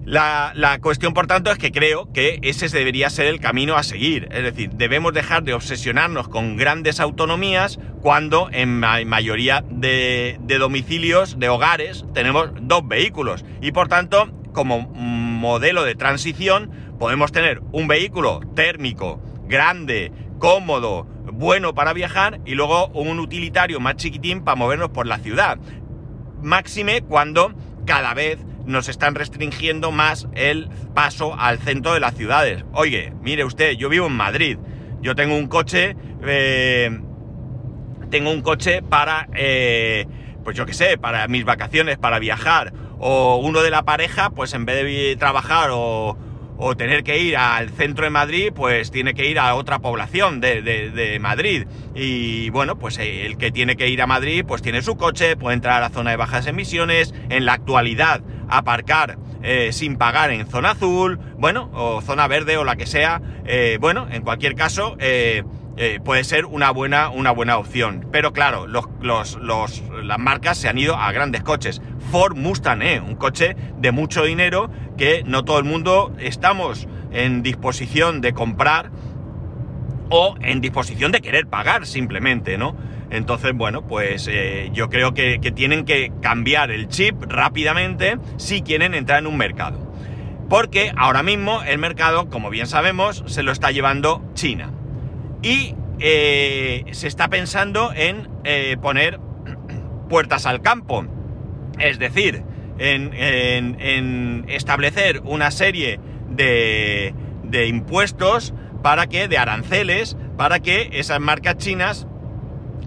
La, 0.05 0.51
la, 0.53 0.79
cuestión, 0.81 1.15
por 1.15 1.25
tanto, 1.25 1.49
es 1.49 1.57
que 1.57 1.71
creo 1.71 2.13
que 2.13 2.37
ese 2.43 2.69
debería 2.69 3.09
ser 3.09 3.25
el 3.25 3.39
camino 3.39 3.75
a 3.75 3.81
seguir. 3.81 4.27
Es 4.29 4.43
decir, 4.43 4.69
debemos 4.69 5.13
dejar 5.15 5.41
de 5.41 5.55
obsesionarnos 5.55 6.27
con 6.27 6.55
grandes 6.55 6.99
autonomías 6.99 7.79
cuando 8.01 8.49
en 8.51 8.77
mayoría 8.79 9.63
de, 9.67 10.37
de 10.41 10.57
domicilios, 10.59 11.39
de 11.39 11.49
hogares, 11.49 12.05
tenemos 12.13 12.51
dos 12.61 12.87
vehículos. 12.87 13.45
Y 13.61 13.71
por 13.71 13.87
tanto, 13.87 14.29
como 14.53 14.81
modelo 14.81 15.83
de 15.83 15.95
transición, 15.95 16.69
podemos 17.01 17.31
tener 17.31 17.63
un 17.71 17.87
vehículo 17.87 18.41
térmico, 18.55 19.19
grande, 19.47 20.11
cómodo, 20.37 21.07
bueno 21.33 21.73
para 21.73 21.93
viajar 21.93 22.41
y 22.45 22.53
luego 22.53 22.89
un 22.89 23.19
utilitario 23.19 23.79
más 23.79 23.95
chiquitín 23.95 24.43
para 24.43 24.53
movernos 24.53 24.91
por 24.91 25.07
la 25.07 25.17
ciudad. 25.17 25.57
Máxime 26.43 27.01
cuando 27.01 27.55
cada 27.87 28.13
vez 28.13 28.37
nos 28.67 28.87
están 28.87 29.15
restringiendo 29.15 29.91
más 29.91 30.27
el 30.35 30.69
paso 30.93 31.33
al 31.39 31.57
centro 31.57 31.95
de 31.95 32.01
las 32.01 32.13
ciudades. 32.13 32.65
Oye, 32.71 33.11
mire 33.23 33.45
usted, 33.45 33.71
yo 33.71 33.89
vivo 33.89 34.05
en 34.05 34.13
Madrid, 34.13 34.59
yo 35.01 35.15
tengo 35.15 35.35
un 35.35 35.47
coche, 35.47 35.95
eh, 36.23 37.01
tengo 38.11 38.29
un 38.29 38.43
coche 38.43 38.83
para, 38.83 39.27
eh, 39.33 40.05
pues 40.43 40.55
yo 40.55 40.67
qué 40.67 40.75
sé, 40.75 40.99
para 40.99 41.27
mis 41.27 41.45
vacaciones, 41.45 41.97
para 41.97 42.19
viajar, 42.19 42.73
o 42.99 43.37
uno 43.37 43.63
de 43.63 43.71
la 43.71 43.81
pareja, 43.85 44.29
pues 44.29 44.53
en 44.53 44.65
vez 44.65 44.83
de 44.85 45.15
trabajar 45.17 45.71
o 45.73 46.15
o 46.63 46.77
tener 46.77 47.03
que 47.03 47.17
ir 47.17 47.37
al 47.37 47.71
centro 47.71 48.05
de 48.05 48.11
Madrid, 48.11 48.51
pues 48.55 48.91
tiene 48.91 49.15
que 49.15 49.27
ir 49.27 49.39
a 49.39 49.55
otra 49.55 49.79
población 49.79 50.39
de, 50.41 51.17
Madrid. 51.19 51.65
Y 51.95 52.51
bueno, 52.51 52.77
pues 52.77 52.99
eh, 52.99 53.25
el 53.25 53.37
que 53.37 53.51
tiene 53.51 53.75
que 53.75 53.89
ir 53.89 53.99
a 53.99 54.05
Madrid, 54.05 54.45
pues 54.47 54.61
tiene 54.61 54.83
su 54.83 54.95
coche, 54.95 55.35
puede 55.35 55.55
entrar 55.55 55.77
a 55.77 55.79
la 55.81 55.89
zona 55.89 56.11
de 56.11 56.17
bajas 56.17 56.45
emisiones, 56.45 57.15
en 57.29 57.45
la 57.45 57.53
actualidad 57.53 58.21
aparcar 58.47 59.17
eh, 59.41 59.71
sin 59.71 59.97
pagar 59.97 60.29
en 60.29 60.45
zona 60.45 60.71
azul, 60.71 61.19
bueno, 61.37 61.71
o 61.73 62.01
zona 62.01 62.27
verde 62.27 62.57
o 62.57 62.63
la 62.63 62.75
que 62.75 62.85
sea. 62.85 63.23
Eh, 63.45 63.79
bueno, 63.81 64.07
en 64.11 64.21
cualquier 64.21 64.53
caso, 64.53 64.97
puede 66.03 66.23
ser 66.23 66.45
una 66.45 66.69
buena, 66.69 67.09
una 67.09 67.31
buena 67.31 67.57
opción. 67.57 68.07
Pero 68.11 68.33
claro, 68.33 68.67
los, 68.67 68.87
las 69.01 70.19
marcas 70.19 70.59
se 70.59 70.69
han 70.69 70.77
ido 70.77 70.95
a 70.95 71.11
grandes 71.11 71.41
coches. 71.41 71.81
Ford 72.11 72.35
Mustang, 72.35 72.83
un 73.03 73.15
coche 73.15 73.55
de 73.79 73.91
mucho 73.91 74.23
dinero 74.25 74.69
que 74.97 75.23
no 75.25 75.43
todo 75.43 75.59
el 75.59 75.65
mundo 75.65 76.13
estamos 76.19 76.87
en 77.11 77.43
disposición 77.43 78.21
de 78.21 78.33
comprar 78.33 78.91
o 80.09 80.35
en 80.41 80.61
disposición 80.61 81.11
de 81.11 81.21
querer 81.21 81.47
pagar 81.47 81.85
simplemente, 81.85 82.57
¿no? 82.57 82.75
Entonces, 83.11 83.53
bueno, 83.53 83.85
pues 83.85 84.27
eh, 84.31 84.69
yo 84.73 84.89
creo 84.89 85.13
que, 85.13 85.39
tienen 85.53 85.83
que 85.83 86.13
cambiar 86.21 86.71
el 86.71 86.87
chip 86.87 87.21
rápidamente 87.23 88.17
si 88.37 88.61
quieren 88.61 88.93
entrar 88.93 89.19
en 89.19 89.27
un 89.27 89.37
mercado. 89.37 89.91
Porque 90.49 90.93
ahora 90.95 91.21
mismo 91.21 91.61
el 91.63 91.77
mercado, 91.77 92.29
como 92.29 92.49
bien 92.49 92.67
sabemos, 92.67 93.23
se 93.27 93.43
lo 93.43 93.51
está 93.51 93.71
llevando 93.71 94.23
China. 94.33 94.71
Y 95.41 95.75
eh, 95.99 96.85
se 96.91 97.07
está 97.07 97.29
pensando 97.29 97.91
en 97.93 98.29
eh, 98.45 98.77
poner 98.81 99.19
puertas 100.09 100.45
al 100.45 100.61
campo. 100.61 101.05
Es 101.79 101.99
decir, 101.99 102.43
en, 102.81 104.45
establecer 104.47 105.21
una 105.23 105.51
serie 105.51 105.99
de, 106.29 107.13
de 107.43 107.67
impuestos 107.67 108.53
para 108.81 109.07
que, 109.07 109.27
de 109.27 109.37
aranceles, 109.37 110.17
para 110.37 110.59
que 110.59 110.89
esas 110.93 111.19
marcas 111.19 111.57
chinas 111.57 112.07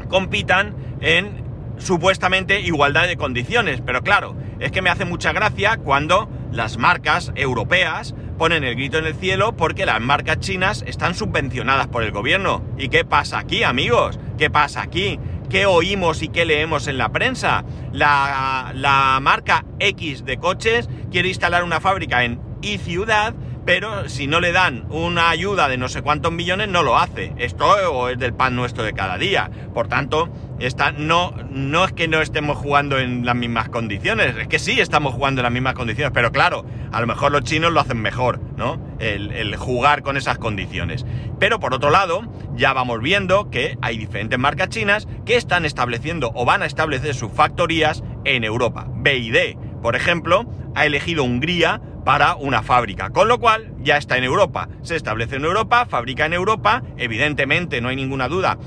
compitan 0.08 0.74
en 1.00 1.44
supuestamente 1.78 2.60
igualdad 2.60 3.06
de 3.06 3.16
condiciones. 3.16 3.80
Pero 3.84 4.02
claro, 4.02 4.36
es 4.60 4.72
que 4.72 4.82
me 4.82 4.90
hace 4.90 5.04
mucha 5.04 5.32
gracia 5.32 5.76
cuando 5.78 6.28
las 6.52 6.78
marcas 6.78 7.32
europeas 7.34 8.14
ponen 8.38 8.64
el 8.64 8.74
grito 8.74 8.98
en 8.98 9.06
el 9.06 9.14
cielo 9.14 9.56
porque 9.56 9.86
las 9.86 10.00
marcas 10.00 10.38
chinas 10.40 10.84
están 10.86 11.14
subvencionadas 11.14 11.86
por 11.88 12.02
el 12.02 12.12
gobierno. 12.12 12.62
¿Y 12.78 12.88
qué 12.88 13.04
pasa 13.04 13.38
aquí, 13.38 13.62
amigos? 13.62 14.18
¿Qué 14.38 14.50
pasa 14.50 14.82
aquí? 14.82 15.18
Qué 15.54 15.66
oímos 15.66 16.20
y 16.22 16.30
qué 16.30 16.44
leemos 16.44 16.88
en 16.88 16.98
la 16.98 17.10
prensa. 17.10 17.64
La, 17.92 19.20
marca 19.22 19.64
X 19.78 20.24
de 20.24 20.36
coches 20.38 20.88
quiere 21.12 21.28
instalar 21.28 21.62
una 21.62 21.80
fábrica 21.80 22.24
en 22.24 22.40
y 22.60 22.78
ciudad, 22.78 23.36
pero 23.64 24.08
si 24.08 24.26
no 24.26 24.40
le 24.40 24.50
dan 24.50 24.84
una 24.90 25.30
ayuda 25.30 25.68
de 25.68 25.76
no 25.76 25.88
sé 25.88 26.02
cuántos 26.02 26.32
millones, 26.32 26.66
no 26.70 26.82
lo 26.82 26.98
hace. 26.98 27.34
Esto 27.38 28.08
es 28.08 28.18
del 28.18 28.34
pan 28.34 28.56
nuestro 28.56 28.82
de 28.82 28.94
cada 28.94 29.16
día. 29.16 29.48
Por 29.72 29.86
tanto, 29.86 30.28
Está, 30.60 30.92
no, 30.92 31.34
no 31.50 31.84
es 31.84 31.92
que 31.92 32.06
no 32.06 32.20
estemos 32.20 32.56
jugando 32.56 32.98
en 32.98 33.26
las 33.26 33.34
mismas 33.34 33.68
condiciones, 33.68 34.36
es 34.36 34.46
que 34.46 34.60
sí 34.60 34.80
estamos 34.80 35.12
jugando 35.12 35.40
en 35.40 35.42
las 35.42 35.52
mismas 35.52 35.74
condiciones, 35.74 36.12
pero 36.14 36.30
claro, 36.30 36.64
a 36.92 37.00
lo 37.00 37.08
mejor 37.08 37.32
los 37.32 37.42
chinos 37.42 37.72
lo 37.72 37.80
hacen 37.80 38.00
mejor, 38.00 38.40
¿no? 38.56 38.78
El, 38.98 39.56
jugar 39.56 40.02
con 40.02 40.16
esas 40.16 40.38
condiciones. 40.38 41.04
Pero 41.38 41.60
por 41.60 41.74
otro 41.74 41.90
lado, 41.90 42.22
ya 42.54 42.72
vamos 42.72 43.00
viendo 43.00 43.50
que 43.50 43.76
hay 43.82 43.98
diferentes 43.98 44.38
marcas 44.38 44.68
chinas 44.68 45.08
que 45.24 45.36
están 45.36 45.64
estableciendo 45.64 46.32
o 46.34 46.44
van 46.44 46.62
a 46.62 46.66
establecer 46.66 47.14
sus 47.14 47.32
factorías 47.32 48.02
en 48.24 48.44
Europa. 48.44 48.86
BID, 48.94 49.56
por 49.82 49.96
ejemplo, 49.96 50.46
ha 50.74 50.86
elegido 50.86 51.24
Hungría 51.24 51.80
para 52.04 52.36
una 52.36 52.62
fábrica, 52.62 53.10
con 53.10 53.28
lo 53.28 53.38
cual 53.38 53.72
ya 53.80 53.96
está 53.96 54.18
en 54.18 54.24
Europa. 54.24 54.68
Se 54.82 54.96
establece 54.96 55.36
en 55.36 55.44
Europa, 55.44 55.86
fabrica 55.86 56.26
en 56.26 56.34
Europa, 56.34 56.82
evidentemente 56.96 57.80
no 57.80 57.88
hay 57.88 57.96
ninguna 57.96 58.28
duda 58.28 58.58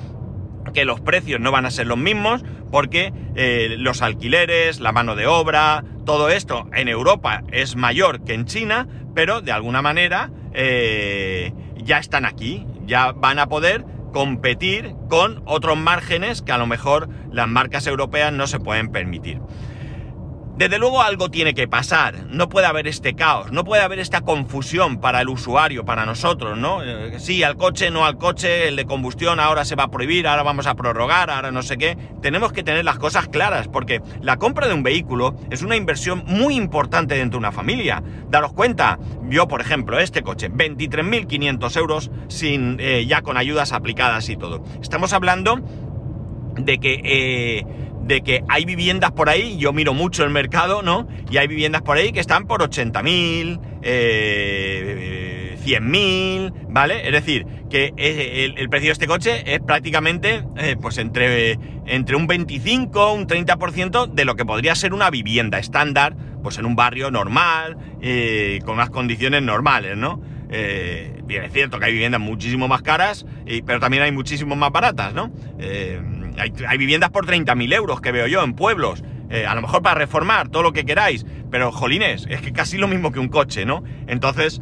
que 0.74 0.86
los 0.86 1.00
precios 1.00 1.40
no 1.40 1.52
van 1.52 1.66
a 1.66 1.72
ser 1.72 1.88
los 1.88 1.98
mismos 1.98 2.44
porque 2.72 3.14
eh, 3.36 3.76
los 3.78 4.02
alquileres, 4.02 4.80
la 4.80 4.92
mano 4.92 5.16
de 5.16 5.26
obra, 5.26 5.84
todo 6.06 6.30
esto 6.30 6.70
en 6.74 6.88
Europa 6.88 7.44
es 7.52 7.76
mayor 7.76 8.24
que 8.24 8.34
en 8.34 8.46
China, 8.46 8.88
pero 9.18 9.42
de 9.42 9.52
alguna 9.52 9.82
manera 9.82 10.30
eh, 10.54 11.52
ya 11.76 11.98
están 11.98 12.24
aquí, 12.24 12.68
ya 12.86 13.14
van 13.14 13.40
a 13.40 13.48
poder 13.50 13.84
competir 14.14 14.94
con 15.10 15.42
otros 15.46 15.76
márgenes 15.76 16.44
que 16.44 16.52
a 16.52 16.60
lo 16.60 16.68
mejor 16.68 17.10
las 17.32 17.48
marcas 17.48 17.88
europeas 17.88 18.32
no 18.32 18.46
se 18.46 18.60
pueden 18.60 18.92
permitir. 18.92 19.40
Desde 20.58 20.80
luego 20.80 21.04
algo 21.04 21.30
tiene 21.30 21.54
que 21.54 21.68
pasar, 21.68 22.26
no 22.32 22.50
puede 22.50 22.66
haber 22.66 22.88
este 22.88 23.14
caos, 23.14 23.52
no 23.52 23.64
puede 23.64 23.84
haber 23.84 24.00
esta 24.00 24.22
confusión 24.22 25.00
para 25.00 25.22
el 25.22 25.30
usuario, 25.30 25.86
para 25.86 26.04
nosotros, 26.08 26.58
¿no? 26.58 26.82
Eh, 26.84 27.20
sí, 27.20 27.44
al 27.44 27.58
coche, 27.58 27.92
no 27.92 28.06
al 28.06 28.18
coche, 28.18 28.68
el 28.68 28.76
de 28.76 28.86
combustión 28.86 29.40
ahora 29.40 29.66
se 29.66 29.76
va 29.76 29.84
a 29.84 29.92
prohibir, 29.92 30.28
ahora 30.28 30.42
vamos 30.42 30.66
a 30.66 30.74
prorrogar, 30.74 31.30
ahora 31.30 31.52
no 31.52 31.62
sé 31.62 31.78
qué. 31.78 31.96
Tenemos 32.24 32.54
que 32.54 32.64
tener 32.64 32.84
las 32.86 32.98
cosas 32.98 33.28
claras, 33.28 33.68
porque 33.68 34.02
la 34.20 34.38
compra 34.38 34.68
de 34.68 34.74
un 34.74 34.82
vehículo 34.82 35.36
es 35.52 35.62
una 35.62 35.76
inversión 35.76 36.24
muy 36.26 36.56
importante 36.56 37.14
dentro 37.14 37.38
de 37.38 37.46
una 37.46 37.52
familia. 37.52 38.02
Daros 38.28 38.54
cuenta, 38.54 38.98
yo 39.30 39.48
por 39.48 39.62
ejemplo, 39.62 40.00
este 40.00 40.24
coche, 40.24 40.50
23.500 40.50 41.78
euros 41.78 42.10
sin, 42.30 42.78
eh, 42.80 43.06
ya 43.06 43.22
con 43.22 43.38
ayudas 43.38 43.74
aplicadas 43.74 44.28
y 44.30 44.38
todo. 44.38 44.64
Estamos 44.82 45.14
hablando 45.14 45.60
de 46.56 46.80
que... 46.80 47.02
Eh, 47.04 47.87
de 48.08 48.22
que 48.22 48.44
hay 48.48 48.66
viviendas 48.66 49.12
por 49.12 49.30
ahí, 49.30 49.58
yo 49.58 49.74
miro 49.74 49.94
mucho 49.94 50.24
el 50.24 50.30
mercado, 50.30 50.82
¿no? 50.82 51.08
Y 51.30 51.38
hay 51.38 51.48
viviendas 51.48 51.82
por 51.82 51.98
ahí 51.98 52.12
que 52.12 52.20
están 52.20 52.48
por 52.48 52.62
80.000, 52.62 53.60
eh, 53.84 55.58
100.000, 55.64 56.54
¿vale? 56.70 57.06
Es 57.06 57.12
decir, 57.12 57.46
que 57.70 57.94
el, 57.98 58.70
precio 58.70 58.88
de 58.88 58.94
este 58.94 59.08
coche 59.08 59.54
es 59.54 59.60
prácticamente 59.60 60.44
eh, 60.56 60.78
pues 60.82 60.98
entre, 60.98 61.60
entre 61.86 62.16
un 62.16 62.28
25, 62.28 63.14
un 63.14 63.28
30% 63.28 64.08
de 64.08 64.26
lo 64.26 64.36
que 64.36 64.46
podría 64.46 64.76
ser 64.76 64.94
una 64.94 65.10
vivienda 65.10 65.60
estándar, 65.60 66.16
pues 66.42 66.58
en 66.58 66.66
un 66.66 66.76
barrio 66.76 67.12
normal, 67.12 67.78
eh, 68.02 68.60
con 68.66 68.76
unas 68.76 68.90
condiciones 68.90 69.42
normales, 69.44 69.98
¿no? 69.98 70.22
Eh, 70.50 71.22
bien, 71.26 71.44
es 71.44 71.52
cierto 71.52 71.78
que 71.78 71.88
hay 71.88 71.92
viviendas 71.92 72.22
muchísimo 72.22 72.70
más 72.70 72.82
caras, 72.82 73.26
pero 73.66 73.82
también 73.82 74.04
hay 74.04 74.14
muchísimo 74.14 74.56
más 74.56 74.72
baratas, 74.72 75.14
¿no? 75.14 75.30
Hay, 76.38 76.54
hay, 76.68 76.78
viviendas 76.78 77.10
por 77.10 77.26
30.000 77.26 77.74
euros 77.74 78.02
que 78.02 78.12
veo 78.12 78.28
yo 78.28 78.44
en 78.44 78.54
pueblos. 78.54 79.04
a 79.48 79.56
lo 79.56 79.62
mejor 79.62 79.82
para 79.82 79.96
reformar 79.96 80.50
todo 80.50 80.64
lo 80.64 80.72
que 80.72 80.86
queráis, 80.86 81.26
pero 81.52 81.72
jolines, 81.72 82.26
es 82.30 82.42
que 82.42 82.54
casi 82.54 82.78
lo 82.78 82.88
mismo 82.88 83.12
que 83.12 83.20
un 83.20 83.28
coche, 83.28 83.66
¿no? 83.66 83.84
Entonces, 84.08 84.62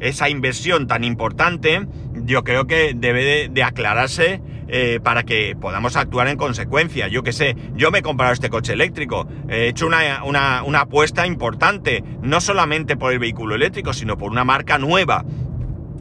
esa 0.00 0.28
inversión 0.28 0.86
tan 0.86 1.04
importante, 1.04 1.86
yo 2.24 2.44
creo 2.44 2.66
que 2.66 2.92
debe 2.94 3.48
de, 3.48 3.62
aclararse 3.62 4.40
eh, 4.68 5.00
para 5.02 5.22
que 5.22 5.56
podamos 5.58 5.96
actuar 5.96 6.28
en 6.28 6.36
consecuencia. 6.36 7.08
Yo 7.08 7.22
que 7.22 7.32
sé, 7.32 7.56
yo 7.74 7.90
me 7.90 8.00
he 8.00 8.02
comprado 8.02 8.32
este 8.32 8.50
coche 8.50 8.72
eléctrico, 8.72 9.26
he 9.48 9.68
hecho 9.68 9.86
una, 9.86 10.22
una 10.24 10.80
apuesta 10.80 11.26
importante, 11.26 12.04
no 12.20 12.40
solamente 12.40 12.96
por 12.96 13.12
el 13.12 13.18
vehículo 13.18 13.54
eléctrico, 13.54 13.92
sino 13.92 14.18
por 14.18 14.30
una 14.30 14.44
marca 14.44 14.78
nueva 14.78 15.24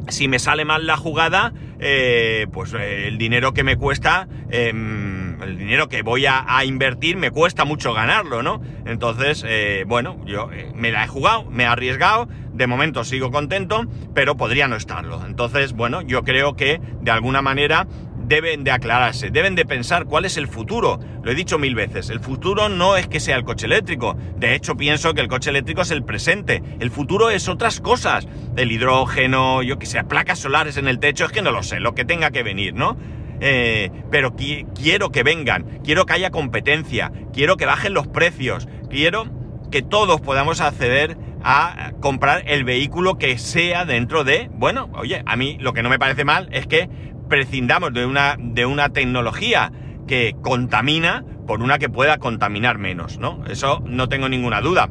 si 0.10 0.28
me 0.28 0.40
sale 0.40 0.66
mal 0.66 0.86
la 0.86 0.98
jugada, 0.98 1.54
eh, 1.80 2.48
pues 2.52 2.74
eh, 2.74 3.08
el 3.08 3.18
dinero 3.18 3.54
que 3.54 3.64
me 3.64 3.78
cuesta, 3.78 4.28
em, 4.50 5.42
el 5.42 5.58
dinero 5.58 5.90
que 5.90 6.02
voy 6.02 6.26
a, 6.26 6.64
invertir, 6.66 7.18
me 7.18 7.32
cuesta 7.32 7.66
mucho 7.66 7.94
ganarlo, 7.94 8.44
¿no? 8.44 8.62
Entonces, 8.86 9.44
eh, 9.48 9.84
bueno, 9.88 10.18
yo 10.26 10.50
me 10.74 10.92
la 10.92 11.04
he 11.04 11.08
jugado, 11.08 11.46
me 11.46 11.64
he 11.64 11.68
arriesgado, 11.68 12.28
de 12.54 12.68
momento 12.68 13.04
sigo 13.04 13.32
contento, 13.32 13.86
pero 14.14 14.38
podría 14.38 14.68
no 14.68 14.76
estarlo. 14.76 15.26
Entonces, 15.26 15.74
bueno, 15.74 16.02
yo 16.02 16.24
creo 16.24 16.56
que 16.56 16.80
de 17.02 17.12
alguna 17.12 17.42
manera 17.42 17.88
deben 18.28 18.64
de 18.64 18.72
aclararse, 18.72 19.30
deben 19.30 19.56
de 19.56 19.66
pensar 19.66 20.06
cuál 20.06 20.26
es 20.26 20.38
el 20.38 20.48
futuro. 20.48 21.00
Lo 21.24 21.32
he 21.32 21.36
dicho 21.36 21.58
mil 21.60 21.76
veces, 21.76 22.10
el 22.10 22.20
futuro 22.20 22.70
no 22.70 22.98
es 22.98 23.08
que 23.08 23.20
sea 23.20 23.36
el 23.36 23.44
coche 23.44 23.66
eléctrico. 23.66 24.18
De 24.38 24.56
hecho, 24.56 24.76
pienso 24.76 25.14
que 25.14 25.22
el 25.22 25.28
coche 25.28 25.50
eléctrico 25.50 25.82
es 25.82 25.92
el 25.92 26.04
presente. 26.04 26.62
El 26.80 26.92
futuro 26.92 27.30
es 27.30 27.48
otras 27.48 27.82
cosas. 27.82 28.28
El 28.56 28.72
hidrógeno, 28.72 29.64
yo 29.64 29.80
que 29.80 29.86
sé, 29.86 30.04
placas 30.04 30.40
solares 30.40 30.78
en 30.78 30.88
el 30.88 31.00
techo, 31.00 31.26
es 31.26 31.32
que 31.32 31.42
no 31.42 31.52
lo 31.52 31.64
sé, 31.64 31.80
lo 31.80 31.96
que 31.96 32.06
tenga 32.06 32.32
que 32.32 32.44
venir, 32.44 32.74
¿no? 32.74 32.98
Eh, 33.42 33.92
pero 34.12 34.36
quiero 34.36 35.12
que 35.12 35.24
vengan, 35.24 35.80
quiero 35.84 36.06
que 36.06 36.14
haya 36.14 36.32
competencia, 36.32 37.12
quiero 37.34 37.58
que 37.58 37.66
bajen 37.66 37.94
los 37.94 38.08
precios, 38.08 38.68
quiero 38.90 39.26
que 39.72 39.82
todos 39.82 40.22
podamos 40.22 40.62
acceder 40.62 41.18
a 41.44 41.92
comprar 42.00 42.44
el 42.48 42.64
vehículo 42.64 43.18
que 43.18 43.38
sea 43.38 43.86
dentro 43.86 44.24
de, 44.24 44.50
bueno, 44.54 44.90
oye, 44.94 45.22
a 45.26 45.36
mí 45.36 45.58
lo 45.60 45.74
que 45.74 45.84
no 45.84 45.90
me 45.90 46.00
parece 46.00 46.24
mal 46.24 46.50
es 46.52 46.66
que 46.66 46.90
prescindamos 47.28 47.94
de 47.94 48.06
una, 48.06 48.36
de 48.40 48.66
una 48.66 48.90
tecnología 48.90 49.72
que 50.08 50.36
contamina 50.42 51.24
por 51.48 51.62
una 51.62 51.78
que 51.78 51.90
pueda 51.90 52.18
contaminar 52.18 52.78
menos, 52.78 53.18
¿no? 53.20 53.44
Eso 53.48 53.82
no 53.86 54.10
tengo 54.10 54.30
ninguna 54.30 54.62
duda. 54.62 54.90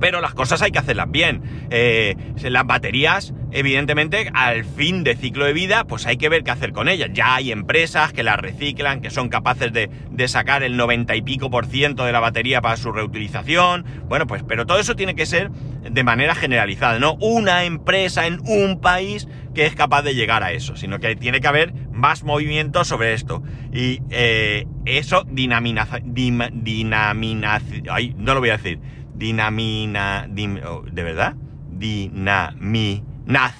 Pero 0.00 0.20
las 0.20 0.34
cosas 0.34 0.62
hay 0.62 0.70
que 0.70 0.78
hacerlas 0.78 1.10
bien. 1.10 1.42
Eh, 1.70 2.16
las 2.42 2.66
baterías, 2.66 3.34
evidentemente, 3.52 4.30
al 4.34 4.64
fin 4.64 5.04
de 5.04 5.16
ciclo 5.16 5.44
de 5.44 5.52
vida, 5.52 5.84
pues 5.84 6.06
hay 6.06 6.16
que 6.16 6.28
ver 6.28 6.44
qué 6.44 6.50
hacer 6.50 6.72
con 6.72 6.88
ellas. 6.88 7.10
Ya 7.12 7.34
hay 7.34 7.52
empresas 7.52 8.12
que 8.12 8.22
las 8.22 8.38
reciclan, 8.38 9.00
que 9.00 9.10
son 9.10 9.28
capaces 9.28 9.72
de, 9.72 9.90
de 10.10 10.28
sacar 10.28 10.62
el 10.62 10.76
90 10.76 11.16
y 11.16 11.22
pico 11.22 11.50
por 11.50 11.66
ciento 11.66 12.04
de 12.04 12.12
la 12.12 12.20
batería 12.20 12.60
para 12.60 12.76
su 12.76 12.92
reutilización. 12.92 13.84
Bueno, 14.08 14.26
pues, 14.26 14.42
pero 14.46 14.66
todo 14.66 14.78
eso 14.78 14.96
tiene 14.96 15.14
que 15.14 15.26
ser 15.26 15.50
de 15.90 16.04
manera 16.04 16.34
generalizada, 16.34 16.98
no 16.98 17.14
una 17.20 17.64
empresa 17.64 18.26
en 18.26 18.40
un 18.46 18.80
país 18.80 19.28
que 19.54 19.66
es 19.66 19.74
capaz 19.74 20.02
de 20.02 20.14
llegar 20.14 20.42
a 20.42 20.52
eso, 20.52 20.76
sino 20.76 20.98
que 21.00 21.16
tiene 21.16 21.40
que 21.40 21.48
haber 21.48 21.72
más 21.92 22.22
movimiento 22.24 22.84
sobre 22.84 23.14
esto. 23.14 23.42
Y 23.72 24.00
eh, 24.10 24.66
eso 24.84 25.24
dinamina, 25.28 25.86
dinamina, 26.04 27.60
ay, 27.90 28.14
no 28.16 28.34
lo 28.34 28.40
voy 28.40 28.50
a 28.50 28.56
decir, 28.56 28.80
dinamina, 29.18 30.28
oh, 30.66 30.82
¿de 30.90 31.02
verdad? 31.02 31.34
Dinaminaz. 31.70 33.54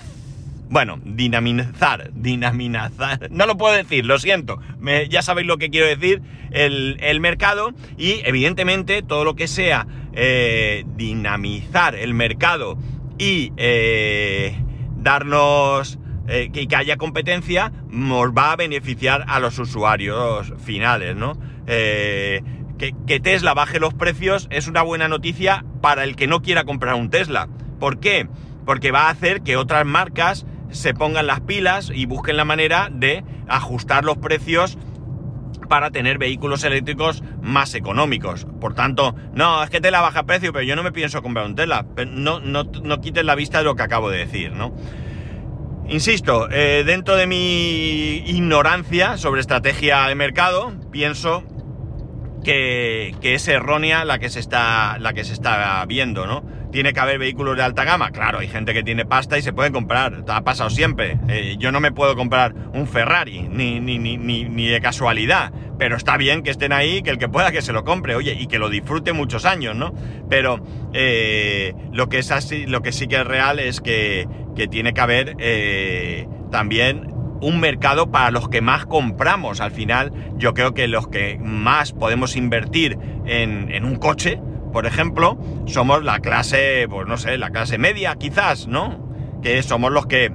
Bueno, 0.71 1.01
dinamizar, 1.03 2.11
dinaminazar, 2.13 3.31
no 3.31 3.47
lo 3.47 3.57
puedo 3.57 3.75
decir, 3.75 4.05
lo 4.05 4.19
siento, 4.19 4.61
ya 5.09 5.23
sabéis 5.23 5.47
lo 5.47 5.57
que 5.57 5.71
quiero 5.71 5.87
decir, 5.87 6.21
el, 6.51 7.21
mercado 7.21 7.73
y 7.97 8.21
evidentemente 8.25 9.03
todo 9.03 9.25
lo 9.25 9.35
que 9.35 9.49
sea 9.49 9.87
eh, 10.13 10.85
dinamizar 10.95 11.95
el 11.95 12.13
mercado 12.13 12.77
y 13.17 13.53
eh, 13.57 14.63
darnos 14.99 15.99
eh, 16.29 16.51
que, 16.53 16.69
haya 16.77 16.99
competencia, 16.99 17.73
nos 17.89 18.33
va 18.33 18.53
a 18.53 18.57
beneficiar 18.57 19.25
a 19.29 19.41
los 19.41 19.59
usuarios 19.59 20.53
finales, 20.59 21.17
¿no? 21.17 21.39
Eh, 21.67 22.43
que, 22.79 23.21
Tesla 23.21 23.55
baje 23.55 23.81
los 23.81 23.95
precios 23.95 24.49
es 24.51 24.69
una 24.69 24.83
buena 24.83 25.09
noticia 25.09 25.65
para 25.83 26.05
el 26.05 26.17
que 26.17 26.27
no 26.27 26.41
quiera 26.41 26.65
comprar 26.65 26.95
un 26.95 27.11
Tesla. 27.11 27.49
¿Por 27.79 28.01
qué? 28.01 28.29
Porque 28.65 28.91
va 28.91 29.09
a 29.09 29.11
hacer 29.11 29.43
que 29.43 29.57
otras 29.57 29.85
marcas 29.85 30.47
se 30.71 30.95
pongan 30.95 31.27
las 31.27 31.41
pilas 31.41 31.91
y 31.95 32.07
busquen 32.07 32.37
la 32.37 32.45
manera 32.45 32.89
de 32.93 33.25
ajustar 33.49 34.05
los 34.05 34.19
precios 34.19 34.79
para 35.69 35.91
tener 35.91 36.19
vehículos 36.19 36.65
eléctricos 36.65 37.23
más 37.43 37.75
económicos. 37.75 38.47
Por 38.61 38.75
tanto, 38.75 39.15
no, 39.35 39.63
es 39.63 39.71
que 39.71 39.81
Tesla 39.81 40.01
baja 40.01 40.25
precio, 40.25 40.53
pero 40.53 40.65
yo 40.65 40.77
no 40.77 40.83
me 40.83 40.93
pienso 40.93 41.23
comprar 41.23 41.47
un 41.47 41.57
Tesla. 41.57 41.87
No, 42.07 42.41
no, 42.41 42.65
no 42.65 43.01
quites 43.01 43.25
la 43.25 43.35
vista 43.35 43.59
de 43.59 43.65
lo 43.65 43.77
que 43.77 43.83
acabo 43.83 44.11
de 44.11 44.19
decir, 44.19 44.53
¿no? 44.53 44.75
Insisto, 45.89 46.51
eh, 46.51 46.85
dentro 46.85 47.17
de 47.17 47.27
mi 47.27 48.17
ignorancia 48.27 49.17
sobre 49.17 49.41
estrategia 49.41 50.07
de 50.07 50.15
mercado, 50.15 50.75
pienso 50.91 51.45
que, 52.45 53.15
es 53.23 53.49
errónea 53.49 54.05
la 54.05 54.19
que 54.19 54.29
se 54.29 54.41
está, 54.41 54.99
la 54.99 55.13
que 55.13 55.25
se 55.25 55.33
está 55.33 55.85
viendo, 55.87 56.27
¿no? 56.27 56.43
tiene 56.71 56.93
que 56.93 57.01
haber 57.01 57.19
vehículos 57.19 57.57
de 57.57 57.63
alta 57.63 57.85
gama. 57.85 58.11
Claro, 58.11 58.39
hay 58.39 58.49
gente 58.49 58.75
que 58.75 58.83
tiene 58.83 59.05
pasta 59.07 59.39
y 59.39 59.43
se 59.43 59.53
puede 59.53 59.73
comprar. 59.73 60.25
Ha 60.29 60.45
pasado 60.45 60.71
siempre. 60.71 61.19
Eh, 61.29 61.57
yo 61.59 61.73
no 61.73 61.81
me 61.81 61.93
puedo 61.93 62.15
comprar 62.15 62.55
un 62.75 62.87
Ferrari, 62.87 63.49
ni, 63.49 63.81
ni, 63.81 63.99
ni, 63.99 64.17
ni, 64.17 64.67
de 64.67 64.81
casualidad. 64.81 65.53
Pero 65.79 65.97
está 65.97 66.17
bien 66.17 66.43
que 66.43 66.51
estén 66.51 66.73
ahí, 66.73 67.03
que 67.03 67.11
el 67.11 67.19
que 67.19 67.29
pueda 67.29 67.53
que 67.53 67.63
se 67.63 67.73
lo 67.73 67.85
compre, 67.85 68.17
oye, 68.17 68.37
y 68.39 68.47
que 68.47 68.59
lo 68.59 68.69
disfrute 68.69 69.13
muchos 69.13 69.45
años, 69.45 69.77
¿no? 69.77 69.95
Pero 70.29 70.61
eh, 70.93 71.75
lo, 71.93 72.09
que 72.09 72.19
es 72.19 72.31
así, 72.31 72.67
lo 72.67 72.83
que 72.83 72.93
sí 72.93 73.07
que 73.07 73.17
es 73.17 73.27
real 73.27 73.61
es 73.61 73.81
que, 73.81 74.29
que 74.57 74.67
tiene 74.67 74.93
que 74.93 75.01
haber 75.01 75.37
eh, 75.39 76.27
también 76.51 77.18
un 77.41 77.61
mercado 77.61 78.11
para 78.11 78.31
los 78.31 78.49
que 78.49 78.61
más 78.61 78.87
compramos. 78.87 79.61
Al 79.61 79.71
final, 79.71 80.13
yo 80.37 80.55
creo 80.55 80.75
que 80.75 80.89
los 80.89 81.09
que 81.09 81.39
más 81.39 81.93
podemos 81.93 82.37
invertir 82.37 82.99
en, 83.27 83.71
en 83.71 83.85
un 83.85 83.97
coche, 83.97 84.41
por 84.73 84.87
ejemplo, 84.87 85.39
somos 85.67 86.05
la 86.05 86.21
clase, 86.21 86.87
pues 86.89 87.07
no 87.07 87.17
sé, 87.17 87.39
la 87.39 87.51
clase 87.51 87.79
media 87.79 88.17
quizás, 88.17 88.67
¿no? 88.67 89.09
Que 89.43 89.63
somos 89.63 89.93
los 89.93 90.07
que 90.07 90.33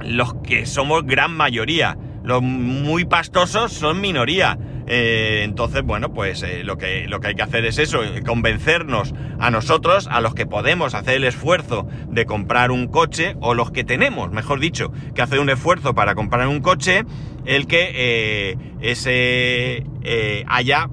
los 0.00 0.34
que 0.42 0.66
somos 0.66 1.04
gran 1.04 1.32
mayoría. 1.36 1.96
Los 2.22 2.42
muy 2.42 3.04
pastosos 3.04 3.72
son 3.72 4.00
minoría. 4.00 4.58
Eh, 4.86 5.42
entonces, 5.44 5.82
bueno, 5.82 6.12
pues 6.12 6.42
eh, 6.42 6.62
lo, 6.64 6.76
que, 6.76 7.06
lo 7.08 7.20
que 7.20 7.28
hay 7.28 7.34
que 7.34 7.42
hacer 7.42 7.64
es 7.64 7.78
eso, 7.78 8.00
convencernos 8.26 9.14
a 9.38 9.50
nosotros, 9.50 10.08
a 10.10 10.20
los 10.20 10.34
que 10.34 10.46
podemos 10.46 10.94
hacer 10.94 11.14
el 11.14 11.24
esfuerzo 11.24 11.88
de 12.08 12.26
comprar 12.26 12.70
un 12.70 12.88
coche, 12.88 13.36
o 13.40 13.54
los 13.54 13.70
que 13.70 13.84
tenemos, 13.84 14.30
mejor 14.30 14.60
dicho, 14.60 14.92
que 15.14 15.22
hacer 15.22 15.40
un 15.40 15.50
esfuerzo 15.50 15.94
para 15.94 16.14
comprar 16.14 16.46
un 16.48 16.60
coche, 16.60 17.04
el 17.46 17.66
que 17.66 17.90
eh, 17.94 18.56
ese, 18.80 19.84
haya 20.46 20.88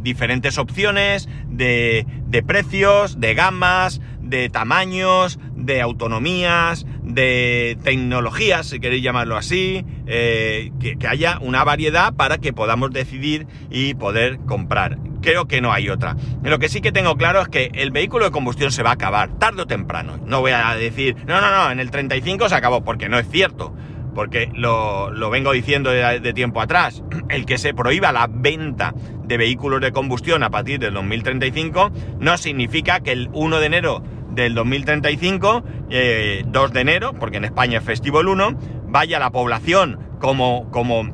diferentes 0.00 0.58
opciones 0.58 1.28
de, 1.48 2.06
de 2.26 2.42
precios, 2.42 3.20
de 3.20 3.34
gamas, 3.34 4.00
de 4.28 4.48
tamaños, 4.50 5.38
de 5.54 5.80
autonomías, 5.80 6.86
de 7.02 7.78
tecnologías, 7.82 8.66
si 8.66 8.80
queréis 8.80 9.02
llamarlo 9.02 9.36
así, 9.36 9.84
eh, 10.06 10.70
que, 10.80 10.96
haya 11.06 11.38
una 11.40 11.64
variedad 11.64 12.12
para 12.12 12.38
que 12.38 12.52
podamos 12.52 12.90
decidir 12.90 13.46
y 13.70 13.94
poder 13.94 14.38
comprar. 14.46 14.98
Creo 15.22 15.48
que 15.48 15.60
no 15.60 15.72
hay 15.72 15.88
otra. 15.88 16.16
Lo 16.42 16.58
que 16.58 16.68
sí 16.68 16.80
que 16.80 16.92
tengo 16.92 17.16
claro 17.16 17.40
es 17.40 17.48
que 17.48 17.70
el 17.74 17.90
vehículo 17.90 18.26
de 18.26 18.30
combustión 18.30 18.70
se 18.70 18.82
va 18.82 18.90
a 18.90 18.94
acabar, 18.94 19.38
tarde 19.38 19.62
o 19.62 19.66
temprano. 19.66 20.18
No 20.26 20.40
voy 20.40 20.52
a 20.52 20.74
decir, 20.74 21.16
no, 21.26 21.40
no, 21.40 21.50
no, 21.50 21.70
en 21.70 21.80
el 21.80 21.90
35 21.90 22.48
se 22.48 22.54
acabó, 22.54 22.84
porque 22.84 23.08
no 23.08 23.18
es 23.18 23.28
cierto. 23.28 23.74
Porque 24.14 24.50
lo, 24.54 25.30
vengo 25.30 25.52
diciendo 25.52 25.90
de, 25.90 26.20
de 26.20 26.32
tiempo 26.32 26.60
atrás. 26.60 27.02
El 27.28 27.46
que 27.46 27.56
se 27.56 27.72
prohíba 27.72 28.10
la 28.10 28.26
venta 28.28 28.94
de 29.28 29.36
vehículos 29.36 29.80
de 29.80 29.92
combustión 29.92 30.42
a 30.42 30.50
partir 30.50 30.80
del 30.80 30.94
2035 30.94 31.92
no 32.18 32.38
significa 32.38 33.00
que 33.00 33.12
el 33.12 33.28
1 33.32 33.60
de 33.60 33.66
enero 33.66 34.02
del 34.42 34.54
2035, 34.54 35.62
2 35.62 35.64
eh, 35.90 36.44
de 36.44 36.80
enero, 36.80 37.12
porque 37.12 37.38
en 37.38 37.44
España 37.44 37.78
es 37.78 37.84
festivo 37.84 38.20
el 38.20 38.28
1, 38.28 38.56
vaya 38.86 39.18
la 39.18 39.30
población 39.30 39.98
como, 40.20 40.70
como 40.70 41.12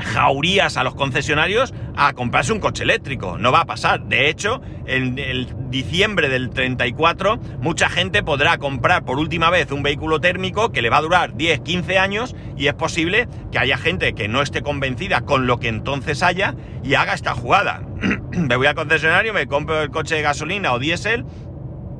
jaurías 0.00 0.76
a 0.76 0.84
los 0.84 0.94
concesionarios 0.94 1.72
a 1.96 2.12
comprarse 2.14 2.52
un 2.52 2.60
coche 2.60 2.82
eléctrico. 2.82 3.38
No 3.38 3.52
va 3.52 3.60
a 3.60 3.66
pasar. 3.66 4.04
De 4.04 4.28
hecho, 4.28 4.60
en 4.86 5.18
el 5.18 5.48
diciembre 5.70 6.28
del 6.28 6.50
34, 6.50 7.38
mucha 7.60 7.88
gente 7.88 8.22
podrá 8.22 8.58
comprar 8.58 9.04
por 9.04 9.18
última 9.18 9.50
vez 9.50 9.70
un 9.70 9.82
vehículo 9.82 10.20
térmico 10.20 10.70
que 10.70 10.82
le 10.82 10.90
va 10.90 10.98
a 10.98 11.02
durar 11.02 11.36
10, 11.36 11.60
15 11.60 11.98
años 11.98 12.36
y 12.56 12.66
es 12.66 12.74
posible 12.74 13.28
que 13.52 13.58
haya 13.58 13.78
gente 13.78 14.14
que 14.14 14.28
no 14.28 14.42
esté 14.42 14.62
convencida 14.62 15.20
con 15.22 15.46
lo 15.46 15.58
que 15.58 15.68
entonces 15.68 16.22
haya 16.22 16.54
y 16.82 16.94
haga 16.94 17.14
esta 17.14 17.34
jugada. 17.34 17.82
me 18.32 18.56
voy 18.56 18.66
al 18.66 18.74
concesionario, 18.74 19.32
me 19.32 19.46
compro 19.46 19.82
el 19.82 19.90
coche 19.90 20.16
de 20.16 20.22
gasolina 20.22 20.72
o 20.72 20.78
diésel 20.78 21.24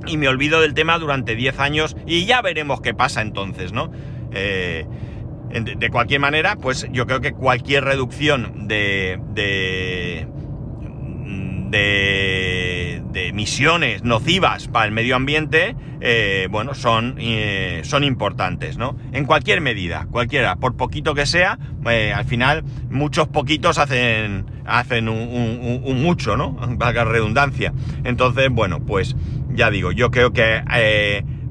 y 0.06 0.16
me 0.16 0.28
olvido 0.28 0.60
del 0.60 0.74
tema 0.74 0.98
durante 0.98 1.34
10 1.34 1.58
años 1.58 1.96
y 2.06 2.24
ya 2.24 2.42
veremos 2.42 2.80
qué 2.80 2.94
pasa 2.94 3.20
entonces, 3.22 3.72
¿no? 3.72 3.90
Eh, 4.32 4.86
de 5.50 5.90
cualquier 5.90 6.20
manera, 6.20 6.56
pues 6.56 6.86
yo 6.92 7.06
creo 7.06 7.20
que 7.20 7.32
cualquier 7.32 7.84
reducción 7.84 8.68
de, 8.68 9.18
de, 9.32 10.26
de, 11.70 13.28
emisiones 13.28 14.04
nocivas 14.04 14.68
para 14.68 14.86
el 14.86 14.92
medio 14.92 15.16
ambiente, 15.16 15.76
eh, 16.00 16.48
bueno, 16.50 16.74
son, 16.74 17.16
eh, 17.18 17.80
son 17.84 18.04
importantes, 18.04 18.78
¿no? 18.78 18.96
En 19.12 19.24
cualquier 19.24 19.60
medida, 19.60 20.06
cualquiera, 20.10 20.56
por 20.56 20.76
poquito 20.76 21.14
que 21.14 21.26
sea, 21.26 21.58
eh, 21.90 22.12
al 22.12 22.24
final 22.24 22.64
muchos 22.90 23.28
poquitos 23.28 23.78
hacen, 23.78 24.46
hacen 24.66 25.08
un, 25.08 25.82
un 25.84 26.02
mucho, 26.02 26.36
¿no? 26.36 26.52
Valga 26.76 27.04
redundancia. 27.04 27.72
Entonces, 28.04 28.48
bueno, 28.50 28.80
pues 28.80 29.14
ya 29.58 29.70
digo, 29.70 29.92
yo 29.92 30.10
creo 30.10 30.32
que 30.32 30.62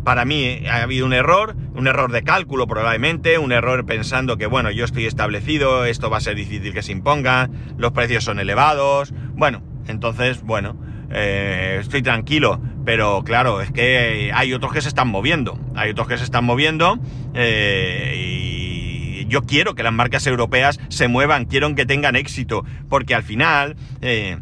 para 0.07 0.23
mí 0.23 0.61
ha 0.71 0.83
habido 0.83 1.05
un 1.05 1.11
error, 1.11 1.57
un 1.75 1.85
error 1.85 2.13
de 2.13 2.23
cálculo 2.23 2.65
probablemente, 2.65 3.37
un 3.39 3.51
error 3.51 3.85
pensando 3.85 4.37
que, 4.37 4.45
bueno, 4.45 4.71
yo 4.71 4.85
estoy 4.85 5.05
establecido, 5.05 5.83
esto 5.83 6.09
va 6.09 6.15
a 6.15 6.21
ser 6.21 6.35
difícil 6.35 6.71
que 6.71 6.81
se 6.81 6.93
imponga, 6.93 7.49
los 7.77 7.91
precios 7.91 8.23
son 8.23 8.39
elevados, 8.39 9.13
bueno, 9.33 9.61
entonces, 9.85 10.43
bueno, 10.43 10.79
eh, 11.11 11.79
estoy 11.81 12.01
tranquilo, 12.03 12.61
pero 12.85 13.21
claro, 13.25 13.59
es 13.59 13.69
que 13.69 14.31
hay 14.33 14.53
otros 14.53 14.71
que 14.71 14.79
se 14.79 14.87
están 14.87 15.09
moviendo, 15.09 15.59
hay 15.75 15.91
otros 15.91 16.07
que 16.07 16.17
se 16.17 16.23
están 16.23 16.45
moviendo 16.45 16.99
eh, 17.33 18.13
y 18.15 19.25
yo 19.25 19.41
quiero 19.41 19.75
que 19.75 19.83
las 19.83 19.91
marcas 19.91 20.25
europeas 20.25 20.79
se 20.87 21.09
muevan, 21.09 21.43
quiero 21.43 21.75
que 21.75 21.85
tengan 21.85 22.15
éxito, 22.15 22.63
porque 22.87 23.13
al 23.13 23.23
final... 23.23 23.75
Eh, 23.99 24.37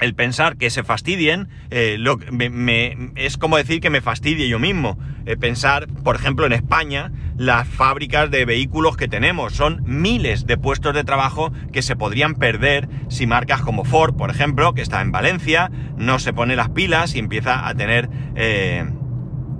el 0.00 0.14
pensar 0.14 0.56
que 0.56 0.70
se 0.70 0.82
fastidien 0.82 1.48
eh, 1.70 1.96
lo, 1.98 2.18
me, 2.30 3.12
es 3.16 3.36
como 3.36 3.56
decir 3.56 3.80
que 3.80 3.90
me 3.90 4.00
fastidie 4.00 4.48
yo 4.48 4.58
mismo. 4.58 4.98
Eh, 5.26 5.36
pensar, 5.36 5.88
por 6.04 6.16
ejemplo, 6.16 6.46
en 6.46 6.52
España, 6.52 7.10
las 7.36 7.66
fábricas 7.66 8.30
de 8.30 8.44
vehículos 8.44 8.96
que 8.96 9.08
tenemos. 9.08 9.54
Son 9.54 9.82
miles 9.84 10.46
de 10.46 10.56
puestos 10.56 10.94
de 10.94 11.04
trabajo 11.04 11.52
que 11.72 11.82
se 11.82 11.96
podrían 11.96 12.34
perder 12.34 12.88
si 13.08 13.26
marcas 13.26 13.60
como 13.60 13.84
Ford, 13.84 14.16
por 14.16 14.30
ejemplo, 14.30 14.74
que 14.74 14.82
está 14.82 15.00
en 15.00 15.12
Valencia, 15.12 15.70
no 15.96 16.18
se 16.18 16.32
pone 16.32 16.56
las 16.56 16.70
pilas 16.70 17.14
y 17.14 17.18
empieza 17.18 17.66
a 17.66 17.74
tener... 17.74 18.08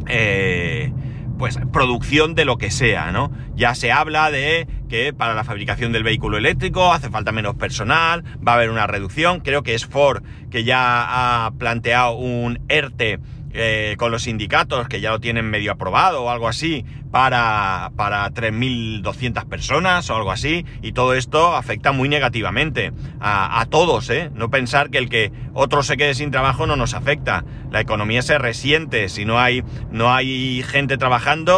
Eh, 0.09 0.93
pues 1.39 1.59
producción 1.73 2.35
de 2.35 2.45
lo 2.45 2.59
que 2.59 2.71
sea, 2.71 3.13
¿no? 3.13 3.31
Ya 3.55 3.75
se 3.75 3.93
habla 3.93 4.31
de 4.31 4.67
que 4.89 5.13
para 5.13 5.35
la 5.35 5.45
fabricación 5.45 5.93
del 5.93 6.03
vehículo 6.03 6.39
eléctrico 6.39 6.93
hace 6.93 7.11
falta 7.11 7.33
menos 7.33 7.57
personal, 7.57 8.25
va 8.47 8.53
a 8.53 8.55
haber 8.57 8.71
una 8.71 8.87
reducción, 8.87 9.41
creo 9.41 9.63
que 9.63 9.75
es 9.75 9.87
Ford 9.87 10.23
que 10.51 10.65
ya 10.65 11.47
ha 11.47 11.51
planteado 11.53 12.17
un 12.17 12.61
ERTE 12.69 13.19
eh, 13.59 13.97
con 13.99 14.11
los 14.11 14.23
sindicatos 14.25 14.89
que 14.89 15.01
ya 15.01 15.11
lo 15.11 15.21
tienen 15.21 15.49
medio 15.51 15.73
aprobado 15.73 16.25
o 16.25 16.31
algo 16.31 16.49
así 16.49 16.85
para, 17.11 17.91
para 17.97 18.31
3.200 18.31 19.47
personas 19.49 20.11
o 20.11 20.17
algo 20.17 20.31
así 20.31 20.65
y 20.83 20.93
todo 20.93 21.15
esto 21.15 21.57
afecta 21.57 21.93
muy 21.93 22.09
negativamente 22.09 22.93
a, 23.21 23.61
a, 23.61 23.67
todos, 23.67 24.11
¿eh? 24.11 24.31
No 24.35 24.51
pensar 24.51 24.91
que 24.91 24.99
el 24.99 25.09
que 25.09 25.33
otro 25.55 25.83
se 25.83 25.97
quede 25.97 26.15
sin 26.15 26.31
trabajo 26.31 26.67
no 26.67 26.77
nos 26.77 26.95
afecta. 26.95 27.45
La 27.71 27.81
economía 27.81 28.23
se 28.23 28.39
resiente, 28.39 29.09
si 29.09 29.25
no 29.25 29.39
hay, 29.39 29.63
no 29.91 30.13
hay 30.13 30.63
gente 30.63 30.99
trabajando 30.99 31.17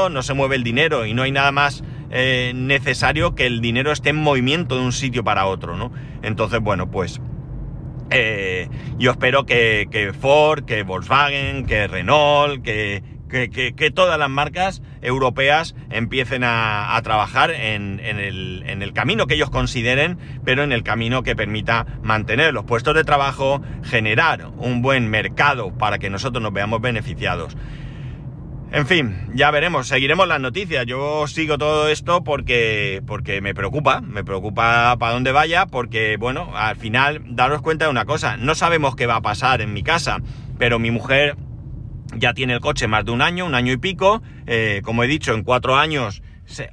no 0.09 0.23
se 0.23 0.35
mueve 0.35 0.57
el 0.57 0.65
dinero 0.65 1.07
y 1.07 1.15
no 1.15 1.23
hay 1.23 1.33
nada 1.33 1.53
más 1.53 1.83
eh, 2.11 2.53
necesario 2.55 3.35
que 3.35 3.47
el 3.47 3.61
dinero 3.61 3.93
esté 3.93 4.11
en 4.11 4.17
movimiento 4.17 4.77
de 4.77 4.83
un 4.83 4.93
sitio 4.93 5.25
para 5.25 5.47
otro, 5.47 5.77
¿no? 5.77 5.93
Entonces, 6.23 6.61
bueno, 6.61 6.91
pues 6.91 7.21
eh, 8.11 8.69
yo 8.99 9.11
espero 9.11 9.45
que, 9.45 10.13
Ford, 10.21 10.65
que 10.65 10.83
Volkswagen, 10.83 11.67
que 11.67 11.87
Renault, 11.87 12.63
que, 12.63 13.03
que, 13.29 13.91
todas 13.91 14.19
las 14.19 14.31
marcas 14.31 14.83
europeas 15.03 15.75
empiecen 15.91 16.43
a, 16.45 16.99
trabajar 17.05 17.51
en, 17.51 18.01
el, 18.01 18.65
en, 18.67 18.83
el, 18.83 18.93
camino 18.93 19.27
que 19.27 19.35
ellos 19.35 19.51
consideren, 19.51 20.19
pero 20.45 20.63
en 20.63 20.73
el 20.73 20.83
camino 20.83 21.23
que 21.23 21.37
permita 21.37 21.87
mantener 22.03 22.55
los 22.55 22.65
puestos 22.65 22.95
de 22.95 23.05
trabajo, 23.05 23.63
generar 23.85 24.49
un 24.57 24.83
buen 24.83 25.09
mercado 25.09 25.77
para 25.77 25.99
que 25.99 26.11
nosotros 26.11 26.43
nos 26.43 26.53
veamos 26.53 26.81
beneficiados. 26.81 27.57
En 28.71 28.87
fin, 28.87 29.17
ya 29.35 29.51
veremos, 29.51 29.89
seguiremos 29.89 30.29
las 30.29 30.41
noticias. 30.41 30.85
Yo 30.85 31.27
sigo 31.27 31.57
todo 31.57 31.89
esto 31.89 32.23
porque, 32.23 33.03
porque 33.07 33.41
me 33.41 33.55
preocupa, 33.55 34.03
me 34.03 34.25
preocupa 34.25 34.95
para 34.99 35.15
dónde 35.15 35.33
vaya, 35.33 35.67
porque, 35.67 36.19
bueno, 36.19 36.53
al 36.55 36.77
final, 36.77 37.23
daros 37.29 37.63
cuenta 37.63 37.87
de 37.87 37.91
una 37.91 38.05
cosa, 38.05 38.37
no 38.37 38.55
sabemos 38.55 38.95
qué 38.95 39.07
va 39.07 39.17
a 39.17 39.23
pasar 39.23 39.63
en 39.63 39.73
mi 39.73 39.83
casa, 39.83 40.19
pero 40.59 40.79
mi 40.79 40.91
mujer 40.91 41.37
ya 42.15 42.35
tiene 42.35 42.53
el 42.53 42.61
coche 42.61 42.89
más 42.89 43.07
de 43.07 43.11
un 43.11 43.23
año, 43.23 43.47
un 43.47 43.55
año 43.55 43.73
y 43.73 43.79
pico, 43.79 44.23
eh, 44.47 44.83
como 44.85 45.03
he 45.03 45.07
dicho, 45.07 45.33
en 45.33 45.45
cuatro 45.45 45.77
años 45.77 46.23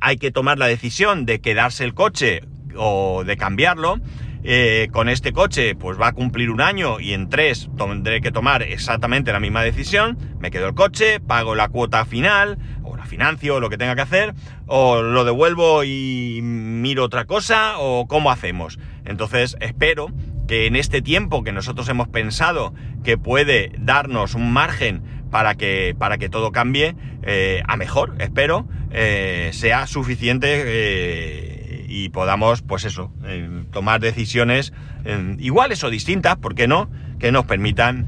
hay 0.02 0.18
que 0.18 0.32
tomar 0.32 0.58
la 0.58 0.68
decisión 0.68 1.26
de 1.26 1.40
quedarse 1.40 1.84
el 1.84 1.94
coche 1.94 2.42
o 2.76 3.24
de 3.26 3.38
cambiarlo. 3.38 4.00
Eh, 4.48 4.90
con 4.92 5.10
este 5.10 5.34
coche 5.34 5.74
pues 5.74 6.00
va 6.00 6.10
a 6.10 6.12
cumplir 6.12 6.52
un 6.52 6.62
año 6.62 7.00
y 7.00 7.14
en 7.14 7.30
tres 7.30 7.68
tendré 7.80 8.22
que 8.22 8.32
tomar 8.32 8.62
exactamente 8.62 9.34
la 9.34 9.40
misma 9.40 9.64
decisión, 9.64 10.20
me 10.40 10.52
quedo 10.52 10.68
el 10.68 10.76
coche, 10.76 11.20
pago 11.20 11.56
la 11.56 11.70
cuota 11.70 12.06
final, 12.06 12.60
o 12.84 12.96
la 12.96 13.06
financio, 13.06 13.56
o 13.56 13.60
lo 13.60 13.72
que 13.72 13.80
tenga 13.80 13.96
que 13.96 14.04
hacer, 14.04 14.36
o 14.68 15.02
lo 15.02 15.26
devuelvo 15.26 15.84
y 15.84 16.42
miro 16.44 17.06
otra 17.06 17.26
cosa, 17.26 17.80
o 17.80 18.06
cómo 18.08 18.30
hacemos. 18.30 18.78
Entonces 19.04 19.58
espero 19.62 20.10
que 20.48 20.68
en 20.68 20.76
este 20.76 21.02
tiempo 21.02 21.44
que 21.44 21.52
nosotros 21.52 21.90
hemos 21.90 22.08
pensado 22.08 22.72
que 23.04 23.18
puede 23.18 23.72
darnos 23.80 24.36
un 24.36 24.54
margen 24.54 25.02
para 25.32 25.56
que, 25.56 25.96
para 25.98 26.20
que 26.20 26.30
todo 26.30 26.52
cambie 26.52 26.96
eh, 27.24 27.64
a 27.68 27.78
mejor, 27.78 28.14
espero, 28.20 28.68
eh, 28.92 29.50
sea 29.54 29.88
suficiente 29.88 31.55
y 31.88 32.10
podamos, 32.10 32.62
pues 32.62 32.86
eso, 32.86 33.12
eh, 33.26 33.64
tomar 33.72 34.02
decisiones 34.02 34.74
eh, 35.04 35.36
iguales 35.40 35.84
o 35.84 35.90
distintas, 35.90 36.36
¿por 36.38 36.56
qué 36.56 36.68
no? 36.68 36.90
Que 37.20 37.32
nos 37.32 37.46
permitan 37.46 38.08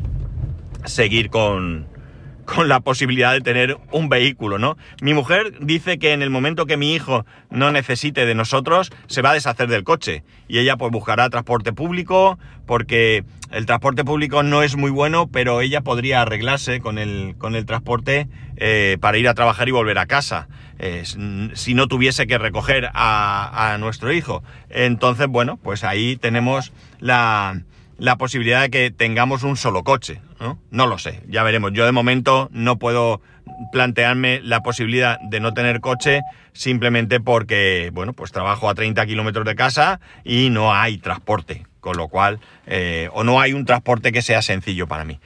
seguir 0.85 1.29
con, 1.29 1.87
con 2.47 2.69
la 2.69 2.79
posibilidad 2.79 3.33
de 3.33 3.41
tener 3.41 3.77
un 3.91 4.07
vehículo, 4.07 4.57
¿no? 4.57 4.77
Mi 5.01 5.13
mujer 5.13 5.53
dice 5.59 5.99
que 5.99 6.13
en 6.13 6.21
el 6.21 6.29
momento 6.29 6.65
que 6.65 6.77
mi 6.77 6.93
hijo 6.93 7.25
no 7.49 7.73
necesite 7.73 8.25
de 8.25 8.35
nosotros, 8.35 8.89
se 9.07 9.21
va 9.21 9.31
a 9.31 9.33
deshacer 9.33 9.67
del 9.67 9.83
coche. 9.83 10.23
Y 10.47 10.59
ella 10.59 10.77
pues 10.77 10.89
buscará 10.89 11.29
transporte 11.29 11.73
público, 11.73 12.39
porque 12.65 13.25
el 13.51 13.65
transporte 13.65 14.05
público 14.05 14.43
no 14.43 14.63
es 14.63 14.77
muy 14.77 14.91
bueno, 14.91 15.27
pero 15.27 15.59
ella 15.59 15.81
podría 15.81 16.21
arreglarse 16.21 16.79
con 16.79 16.97
el, 16.97 17.35
con 17.37 17.53
el 17.53 17.65
transporte 17.65 18.29
eh, 18.55 18.97
para 19.01 19.17
ir 19.17 19.27
a 19.27 19.33
trabajar 19.33 19.67
y 19.67 19.71
volver 19.71 19.97
a 19.97 20.05
casa. 20.05 20.47
si 21.53 21.73
no 21.73 21.87
tuviese 21.87 22.27
que 22.27 22.37
recoger 22.37 22.89
a, 22.93 23.73
a 23.73 23.77
nuestro 23.77 24.13
hijo. 24.13 24.41
Entonces, 24.69 25.27
bueno, 25.27 25.59
pues 25.61 25.83
ahí 25.83 26.15
tenemos 26.15 26.71
la, 26.99 27.61
la 27.97 28.17
posibilidad 28.17 28.61
de 28.61 28.69
que 28.69 28.91
tengamos 28.91 29.43
un 29.43 29.57
solo 29.57 29.83
coche, 29.83 30.21
¿no? 30.39 30.59
No 30.69 30.87
lo 30.87 30.97
sé, 30.97 31.21
ya 31.27 31.43
veremos. 31.43 31.71
Yo 31.73 31.85
de 31.85 31.91
momento 31.91 32.49
no 32.51 32.77
puedo 32.77 33.21
plantearme 33.71 34.41
la 34.43 34.61
posibilidad 34.61 35.19
de 35.21 35.39
no 35.39 35.53
tener 35.53 35.79
coche 35.79 36.21
simplemente 36.53 37.19
porque, 37.19 37.89
bueno, 37.93 38.13
pues 38.13 38.31
trabajo 38.31 38.69
a 38.69 38.75
30 38.75 39.05
kilómetros 39.05 39.45
de 39.45 39.55
casa 39.55 39.99
y 40.23 40.49
no 40.49 40.73
hay 40.73 40.97
transporte, 40.97 41.65
con 41.79 41.97
lo 41.97 42.07
cual, 42.07 42.39
eh, 42.65 43.09
o 43.13 43.23
no 43.23 43.41
hay 43.41 43.53
un 43.53 43.65
transporte 43.65 44.11
que 44.11 44.21
sea 44.21 44.41
sencillo 44.41 44.87
para 44.87 45.05
mí. 45.05 45.19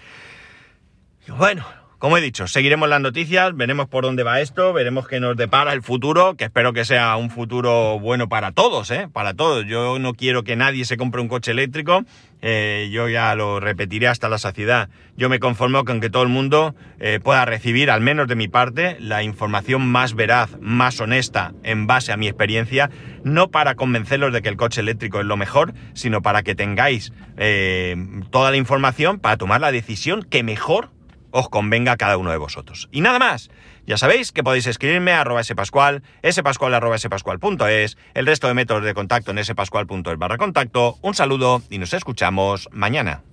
Bueno, 1.27 1.65
como 2.01 2.17
he 2.17 2.21
dicho, 2.21 2.47
seguiremos 2.47 2.89
las 2.89 2.99
noticias, 2.99 3.55
veremos 3.55 3.87
por 3.87 4.03
dónde 4.03 4.23
va 4.23 4.41
esto, 4.41 4.73
veremos 4.73 5.07
qué 5.07 5.19
nos 5.19 5.37
depara 5.37 5.71
el 5.71 5.83
futuro, 5.83 6.33
que 6.35 6.45
espero 6.45 6.73
que 6.73 6.83
sea 6.83 7.15
un 7.15 7.29
futuro 7.29 7.99
bueno 7.99 8.27
para 8.27 8.53
todos, 8.53 8.89
¿eh? 8.89 9.07
Para 9.13 9.35
todos. 9.35 9.67
Yo 9.67 9.99
no 9.99 10.15
quiero 10.15 10.43
que 10.43 10.55
nadie 10.55 10.83
se 10.85 10.97
compre 10.97 11.21
un 11.21 11.27
coche 11.27 11.51
eléctrico, 11.51 12.03
eh, 12.41 12.89
yo 12.91 13.07
ya 13.07 13.35
lo 13.35 13.59
repetiré 13.59 14.07
hasta 14.07 14.29
la 14.29 14.39
saciedad. 14.39 14.89
Yo 15.15 15.29
me 15.29 15.37
conformo 15.39 15.85
con 15.85 16.01
que 16.01 16.09
todo 16.09 16.23
el 16.23 16.29
mundo 16.29 16.73
eh, 16.99 17.19
pueda 17.23 17.45
recibir, 17.45 17.91
al 17.91 18.01
menos 18.01 18.27
de 18.27 18.35
mi 18.35 18.47
parte, 18.47 18.97
la 18.99 19.21
información 19.21 19.85
más 19.85 20.15
veraz, 20.15 20.57
más 20.59 20.99
honesta, 21.01 21.53
en 21.61 21.85
base 21.85 22.11
a 22.11 22.17
mi 22.17 22.27
experiencia, 22.27 22.89
no 23.23 23.51
para 23.51 23.75
convencerlos 23.75 24.33
de 24.33 24.41
que 24.41 24.49
el 24.49 24.57
coche 24.57 24.81
eléctrico 24.81 25.19
es 25.19 25.27
lo 25.27 25.37
mejor, 25.37 25.75
sino 25.93 26.23
para 26.23 26.41
que 26.41 26.55
tengáis 26.55 27.13
eh, 27.37 27.95
toda 28.31 28.49
la 28.49 28.57
información 28.57 29.19
para 29.19 29.37
tomar 29.37 29.61
la 29.61 29.71
decisión 29.71 30.23
que 30.23 30.41
mejor 30.41 30.89
os 31.31 31.49
convenga 31.49 31.93
a 31.93 31.97
cada 31.97 32.17
uno 32.17 32.31
de 32.31 32.37
vosotros. 32.37 32.89
Y 32.91 33.01
nada 33.01 33.19
más. 33.19 33.49
Ya 33.87 33.97
sabéis 33.97 34.31
que 34.31 34.43
podéis 34.43 34.67
escribirme 34.67 35.11
a 35.11 35.21
arroba 35.21 35.43
spascual, 35.43 36.03
spascual 36.29 36.73
arroba 36.73 36.97
spascual.es, 36.97 37.97
el 38.13 38.25
resto 38.25 38.47
de 38.47 38.53
métodos 38.53 38.83
de 38.83 38.93
contacto 38.93 39.31
en 39.31 39.43
spascual.es 39.43 40.17
barra 40.17 40.37
contacto. 40.37 40.97
Un 41.01 41.15
saludo 41.15 41.63
y 41.69 41.79
nos 41.79 41.93
escuchamos 41.93 42.69
mañana. 42.71 43.23